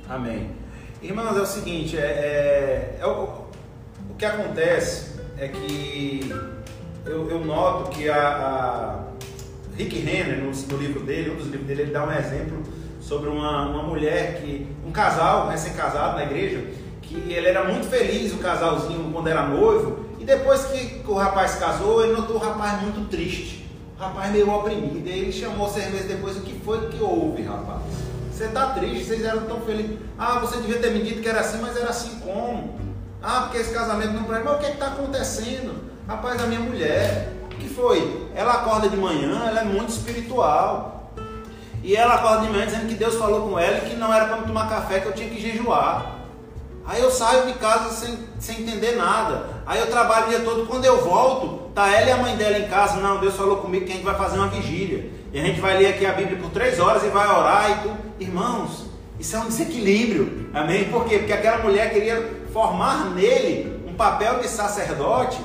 [0.10, 0.65] Amém.
[1.06, 3.26] Irmãos, é o seguinte, é, é, é o,
[4.10, 6.34] o, que acontece é que
[7.06, 9.04] eu, eu noto que a, a
[9.78, 12.58] Rick Renner, no, no, livro dele, um dos livros dele, ele dá um exemplo
[13.00, 16.66] sobre uma, uma mulher que, um casal, recém-casado na igreja,
[17.04, 21.54] que ele era muito feliz, o casalzinho, quando era noivo, e depois que o rapaz
[21.58, 25.92] casou, ele notou o rapaz muito triste, o rapaz meio oprimido, e ele chamou seis
[25.92, 28.05] meses depois, o que foi que houve, rapaz?
[28.36, 29.98] Você está triste, vocês eram tão felizes.
[30.20, 32.78] Ah, você devia ter me dito que era assim, mas era assim como?
[33.24, 34.44] Ah, porque esse casamento não presta.
[34.44, 35.86] Mas o que é está acontecendo?
[36.06, 38.28] Rapaz, a minha mulher, o que foi?
[38.36, 41.14] Ela acorda de manhã, ela é muito espiritual.
[41.82, 44.26] E ela acorda de manhã dizendo que Deus falou com ela e que não era
[44.26, 46.18] para me tomar café, que eu tinha que jejuar.
[46.86, 49.48] Aí eu saio de casa sem, sem entender nada.
[49.66, 50.68] Aí eu trabalho o dia todo.
[50.68, 53.00] Quando eu volto, tá ela e a mãe dela em casa.
[53.00, 55.10] Não, Deus falou comigo que a gente vai fazer uma vigília.
[55.32, 57.76] E a gente vai ler aqui a Bíblia por três horas e vai orar e
[57.82, 58.05] tudo.
[58.20, 58.86] Irmãos,
[59.20, 60.50] isso é um desequilíbrio.
[60.54, 60.86] Amém?
[60.86, 61.20] Por quê?
[61.20, 65.40] Porque aquela mulher queria formar nele um papel de sacerdote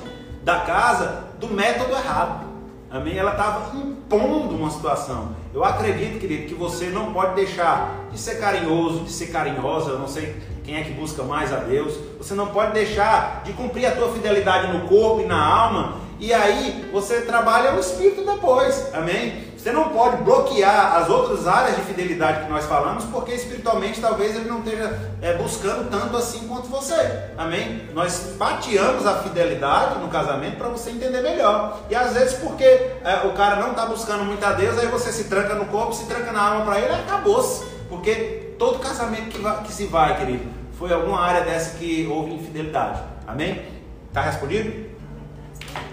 [0.44, 2.48] da casa do método errado.
[2.90, 3.16] Amém?
[3.16, 5.36] Ela estava impondo uma situação.
[5.54, 9.90] Eu acredito, querido, que você não pode deixar de ser carinhoso, de ser carinhosa.
[9.90, 11.94] Eu não sei quem é que busca mais a Deus.
[12.18, 16.00] Você não pode deixar de cumprir a tua fidelidade no corpo e na alma.
[16.18, 18.92] E aí você trabalha o espírito depois.
[18.92, 19.49] Amém?
[19.62, 24.34] Você não pode bloquear as outras áreas de fidelidade que nós falamos, porque espiritualmente talvez
[24.34, 26.94] ele não esteja é, buscando tanto assim quanto você.
[27.36, 27.86] Amém?
[27.92, 31.78] Nós fatiamos a fidelidade no casamento para você entender melhor.
[31.90, 35.12] E às vezes porque é, o cara não está buscando muito a Deus, aí você
[35.12, 37.62] se tranca no corpo, se tranca na alma para ele, acabou-se.
[37.90, 40.48] Porque todo casamento que, vai, que se vai, querido,
[40.78, 43.02] foi alguma área dessa que houve infidelidade.
[43.26, 43.62] Amém?
[44.08, 44.88] Está respondido?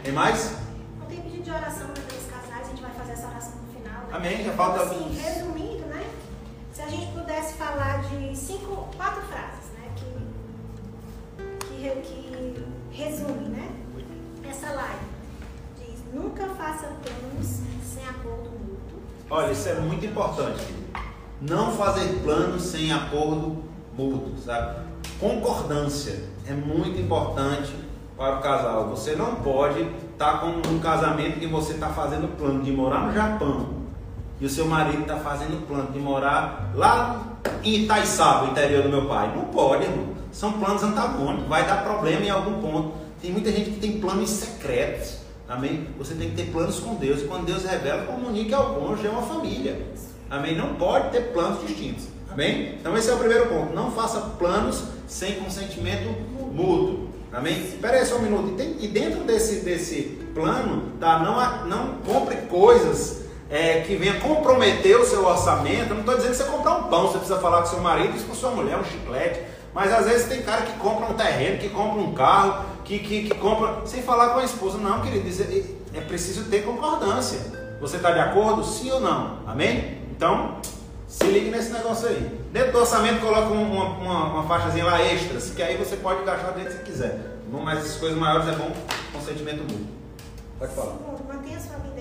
[0.01, 0.53] Tem mais?
[0.97, 1.88] Não tem pedido de oração
[4.18, 4.43] Amém?
[4.43, 6.03] Já falta então, assim, resumindo, né?
[6.74, 9.91] Se a gente pudesse falar de cinco, quatro frases, né?
[9.95, 13.70] Que, que, que resume, né?
[14.43, 15.05] Essa live.
[15.78, 17.47] Diz, nunca faça planos
[17.84, 18.99] sem acordo mútuo.
[19.30, 20.65] Olha, isso é muito importante.
[21.39, 23.65] Não fazer planos sem acordo
[23.95, 24.80] mútuo, sabe?
[25.20, 27.72] Concordância é muito importante
[28.18, 28.89] para o casal.
[28.89, 29.80] Você não pode
[30.11, 33.76] estar tá com um casamento que você está fazendo plano de morar no Japão
[34.40, 37.24] e o seu marido está fazendo plano de morar lá
[37.64, 39.34] em Itaiçaba, interior do meu pai.
[39.36, 40.10] Não pode, irmão.
[40.32, 42.94] São planos antagônicos, vai dar problema em algum ponto.
[43.22, 45.18] Tem muita gente que tem planos secretos.
[45.50, 45.88] Amém?
[45.98, 47.22] Você tem que ter planos com Deus.
[47.22, 49.82] E quando Deus revela, comunique ao cônjuge, é uma família.
[50.30, 50.56] Amém?
[50.56, 52.06] Não pode ter planos distintos.
[52.30, 52.76] Amém?
[52.80, 53.74] Então esse é o primeiro ponto.
[53.74, 56.14] Não faça planos sem consentimento
[56.54, 57.08] mútuo.
[57.34, 57.58] Amém?
[57.60, 58.62] Espera aí só um minuto.
[58.80, 61.20] E dentro desse, desse plano, tá?
[61.20, 65.89] não, não compre coisas é, que venha comprometer o seu orçamento.
[65.89, 68.16] Eu não estou dizendo que você comprar um pão, você precisa falar com seu marido,
[68.16, 69.41] isso com sua mulher, um chiclete.
[69.74, 73.30] Mas às vezes tem cara que compra um terreno, que compra um carro, que, que,
[73.30, 74.78] que compra sem falar com a esposa.
[74.78, 75.28] Não, querido,
[75.93, 77.39] é preciso ter concordância.
[77.80, 78.64] Você está de acordo?
[78.64, 79.39] Sim ou não?
[79.45, 80.02] Amém?
[80.10, 80.58] Então,
[81.08, 82.39] se ligue nesse negócio aí.
[82.52, 86.52] Dentro do orçamento, coloca uma, uma, uma faixazinha lá extras, que aí você pode gastar
[86.52, 87.38] dentro se quiser.
[87.52, 88.72] Mas essas coisas maiores é bom
[89.14, 89.88] consentimento mútuo.
[90.60, 90.95] Pode falar.
[91.28, 91.97] Mantenha sua vida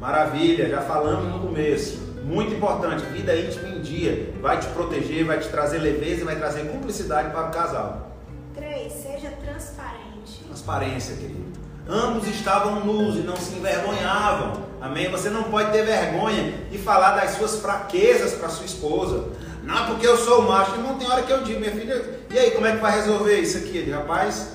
[0.00, 1.98] Maravilha, já falamos no começo.
[2.24, 4.32] Muito importante, vida íntima em dia.
[4.40, 8.12] Vai te proteger, vai te trazer leveza e vai trazer cumplicidade para o casal.
[8.54, 8.92] 3.
[8.92, 10.44] Seja transparente.
[10.46, 11.52] Transparência, querido.
[11.86, 14.64] Ambos estavam nus e não se envergonhavam.
[14.80, 15.10] Amém?
[15.10, 19.28] Você não pode ter vergonha de falar das suas fraquezas para sua esposa.
[19.62, 20.72] Não, porque eu sou macho.
[20.72, 23.38] Irmão, tem hora que eu digo, minha filha, e aí, como é que vai resolver
[23.38, 23.78] isso aqui?
[23.78, 24.52] Ele, rapaz,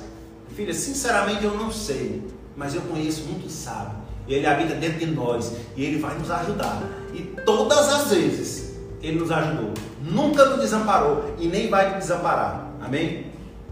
[0.56, 4.09] filha, sinceramente eu não sei, mas eu conheço um que sabe.
[4.30, 6.84] Ele habita dentro de nós e ele vai nos ajudar.
[7.14, 9.74] E todas as vezes ele nos ajudou.
[10.02, 12.68] Nunca nos desamparou e nem vai nos desamparar.
[12.80, 13.32] Amém?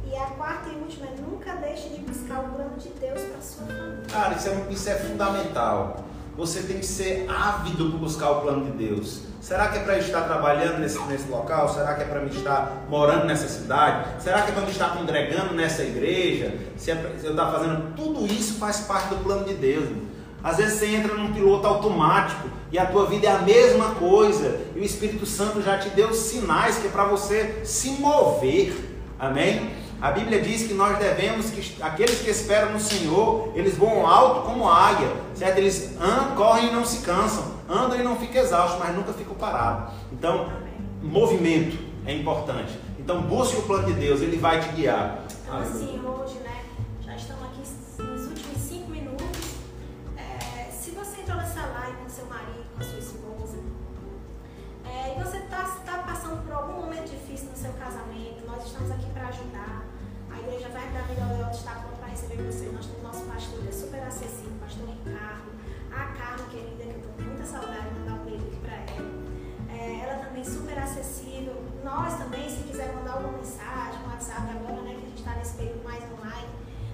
[0.09, 3.41] E a quarta e última é nunca deixe de buscar o plano de Deus para
[3.41, 4.03] sua família.
[4.11, 6.03] Cara, isso é, isso é fundamental.
[6.35, 9.23] você tem que ser ávido por buscar o plano de Deus.
[9.41, 11.69] Será que é para estar trabalhando nesse, nesse local?
[11.69, 14.21] Será que é para me estar morando nessa cidade?
[14.21, 16.53] Será que é para me estar congregando nessa igreja?
[16.75, 19.89] Se, é pra, se eu estar fazendo tudo isso faz parte do plano de Deus.
[20.47, 24.61] Às vezes você entra num piloto automático e a tua vida é a mesma coisa.
[24.73, 28.97] E o Espírito Santo já te deu sinais que é para você se mover.
[29.19, 29.73] Amém?
[30.01, 34.43] A Bíblia diz que nós devemos, que aqueles que esperam no Senhor, eles voam alto
[34.43, 35.57] como águia, certo?
[35.57, 39.35] Eles andam, correm e não se cansam, andam e não ficam exaustos, mas nunca ficam
[39.35, 39.95] parados.
[40.13, 40.47] Então,
[41.03, 42.71] movimento é importante.
[42.97, 45.25] Então, busque o plano de Deus, ele vai te guiar.
[45.45, 46.06] Então,
[58.77, 59.87] estamos aqui para ajudar
[60.47, 62.65] igreja vai dar melhor está pronto para receber você.
[62.71, 65.49] Nós temos nosso pastor, ele é super acessível, pastor Ricardo.
[65.91, 68.75] A Carla, querida, que eu estou com muita saudade de mandar um beijo aqui para
[68.75, 69.11] ela.
[69.69, 71.55] É, ela também super acessível.
[71.83, 75.33] Nós também, se quiser mandar alguma mensagem, um WhatsApp agora, né, que a gente está
[75.35, 76.49] nesse período mais online.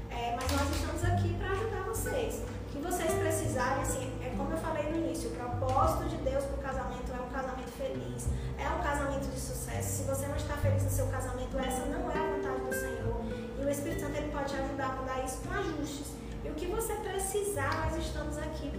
[0.10, 2.42] É, mas nós estamos aqui para ajudar vocês.
[2.42, 6.46] O que vocês precisarem, assim, é como eu falei no início, o propósito de Deus
[6.46, 7.03] para o casamento
[7.34, 8.28] casamento feliz,
[8.58, 9.90] é um casamento de sucesso.
[9.98, 13.22] Se você não está feliz no seu casamento, essa não é a vontade do Senhor.
[13.60, 16.14] E o Espírito Santo ele pode te ajudar a mudar isso com ajustes.
[16.46, 18.72] E o que você precisar, nós estamos aqui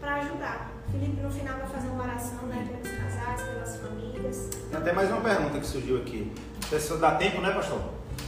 [0.00, 0.72] para ajudar.
[0.90, 4.48] Felipe, no final, vai fazer uma oração né, pelos casais, pelas famílias.
[4.70, 6.32] Tem até mais uma pergunta que surgiu aqui.
[6.68, 7.80] Se dá tempo, né, pastor?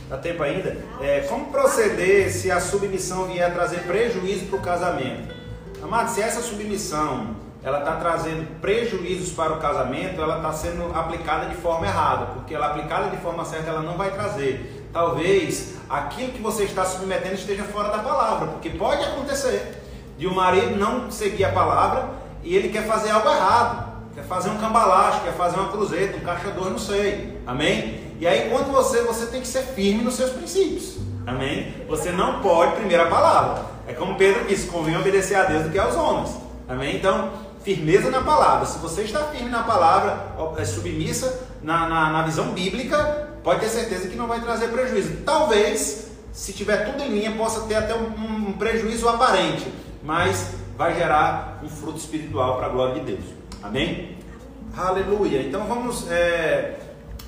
[0.08, 0.76] Dá tempo ainda?
[1.00, 5.34] É, como proceder se a submissão vier a trazer prejuízo para o casamento?
[5.82, 11.46] Amado, se essa submissão ela está trazendo prejuízos para o casamento, ela está sendo aplicada
[11.46, 14.88] de forma errada, porque ela aplicada de forma certa ela não vai trazer.
[14.92, 19.82] Talvez aquilo que você está submetendo esteja fora da palavra, porque pode acontecer
[20.16, 22.08] de um marido não seguir a palavra
[22.42, 26.20] e ele quer fazer algo errado, quer fazer um cambalacho, quer fazer uma cruzeta, um
[26.20, 27.40] caixador, não sei.
[27.46, 28.08] Amém?
[28.20, 30.96] E aí, quando você, você tem que ser firme nos seus princípios.
[31.26, 31.72] Amém?
[31.88, 33.64] Você não pode, primeira palavra.
[33.86, 36.36] É como Pedro disse: convém obedecer a Deus do que aos homens.
[36.68, 36.96] Amém?
[36.96, 37.30] Então,
[37.68, 38.64] firmeza na palavra.
[38.64, 43.68] Se você está firme na palavra, é submissa na, na, na visão bíblica, pode ter
[43.68, 45.18] certeza que não vai trazer prejuízo.
[45.22, 49.66] Talvez, se tiver tudo em linha, possa ter até um, um prejuízo aparente,
[50.02, 53.24] mas vai gerar um fruto espiritual para a glória de Deus.
[53.62, 54.16] Amém?
[54.74, 55.42] Aleluia.
[55.42, 56.10] Então vamos.
[56.10, 56.78] É,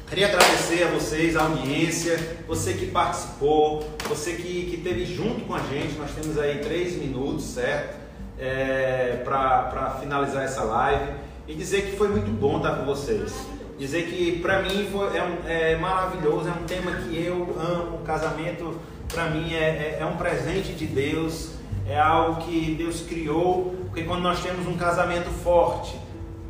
[0.08, 2.18] queria agradecer a vocês, a audiência,
[2.48, 5.98] você que participou, você que, que esteve junto com a gente.
[5.98, 7.99] Nós temos aí três minutos, certo?
[8.40, 11.12] É, para finalizar essa live
[11.46, 13.32] e dizer que foi muito bom estar com vocês
[13.80, 17.98] dizer que para mim foi, é, um, é, maravilhoso, é um tema que eu amo.
[18.04, 18.78] Casamento
[19.08, 21.52] para mim é, é, é, um presente de Deus,
[21.88, 25.98] é algo que Deus criou, porque quando nós temos um casamento forte,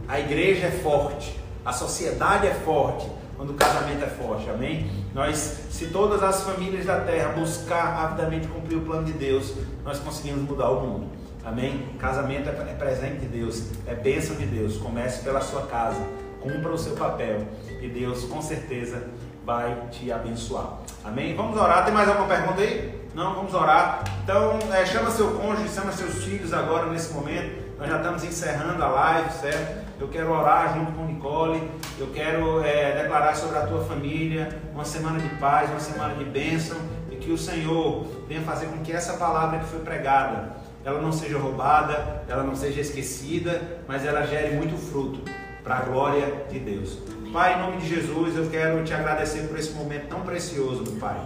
[0.09, 3.07] a igreja é forte, a sociedade é forte.
[3.37, 4.91] Quando o casamento é forte, amém?
[5.15, 5.37] Nós,
[5.71, 10.43] se todas as famílias da terra buscar rapidamente cumprir o plano de Deus, nós conseguimos
[10.43, 11.07] mudar o mundo.
[11.45, 11.89] Amém?
[11.99, 14.77] Casamento é, é presente de Deus, é bênção de Deus.
[14.77, 16.01] Comece pela sua casa
[16.41, 17.47] cumpra o seu papel
[17.81, 19.09] e Deus com certeza
[19.45, 20.79] vai te abençoar.
[21.05, 21.35] Amém?
[21.35, 21.85] Vamos orar.
[21.85, 23.09] Tem mais alguma pergunta aí?
[23.15, 23.35] Não?
[23.35, 24.05] Vamos orar.
[24.23, 27.71] Então, é, chama seu cônjuge, chama seus filhos agora nesse momento.
[27.79, 29.81] Nós já estamos encerrando a live, certo?
[29.99, 31.71] Eu quero orar junto com Nicole.
[31.99, 36.25] Eu quero é, declarar sobre a tua família uma semana de paz, uma semana de
[36.25, 36.77] bênção.
[37.11, 40.53] E que o Senhor venha fazer com que essa palavra que foi pregada,
[40.85, 45.21] ela não seja roubada, ela não seja esquecida, mas ela gere muito fruto
[45.63, 46.99] para a glória de Deus.
[47.33, 50.97] Pai, em nome de Jesus, eu quero te agradecer por esse momento tão precioso, meu
[50.97, 51.21] Pai.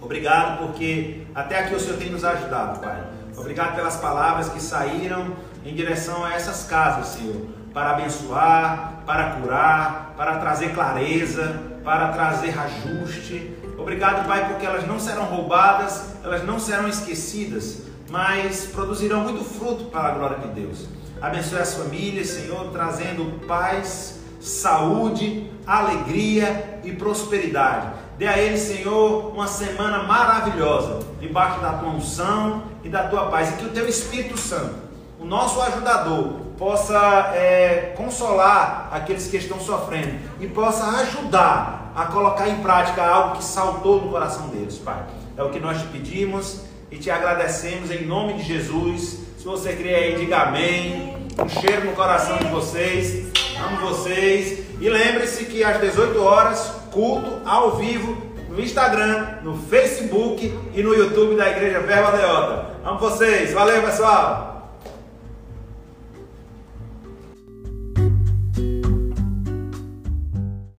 [0.00, 3.02] Obrigado porque até aqui o Senhor tem nos ajudado, Pai.
[3.36, 10.14] Obrigado pelas palavras que saíram em direção a essas casas, Senhor, para abençoar, para curar,
[10.16, 13.56] para trazer clareza, para trazer ajuste.
[13.78, 19.84] Obrigado, Pai, porque elas não serão roubadas, elas não serão esquecidas, mas produzirão muito fruto
[19.84, 20.86] para a glória de Deus.
[21.20, 27.88] Abençoe as famílias, Senhor, trazendo paz, saúde, alegria e prosperidade.
[28.18, 33.50] Dê a eles, Senhor, uma semana maravilhosa, debaixo da tua unção e da tua paz.
[33.50, 34.74] E que o teu Espírito Santo,
[35.18, 42.48] o nosso ajudador, possa é, consolar aqueles que estão sofrendo e possa ajudar a colocar
[42.48, 45.04] em prática algo que saltou no coração deles, Pai.
[45.36, 46.63] É o que nós te pedimos
[46.94, 49.18] e te agradecemos em nome de Jesus.
[49.36, 51.16] Se você crê aí, diga amém.
[51.36, 53.32] Um cheiro no coração de vocês.
[53.58, 54.60] Amo vocês.
[54.80, 58.16] E lembre-se que às 18 horas, culto ao vivo
[58.48, 62.76] no Instagram, no Facebook e no YouTube da Igreja Verba Leota.
[62.84, 63.52] Amo vocês.
[63.52, 64.53] Valeu, pessoal.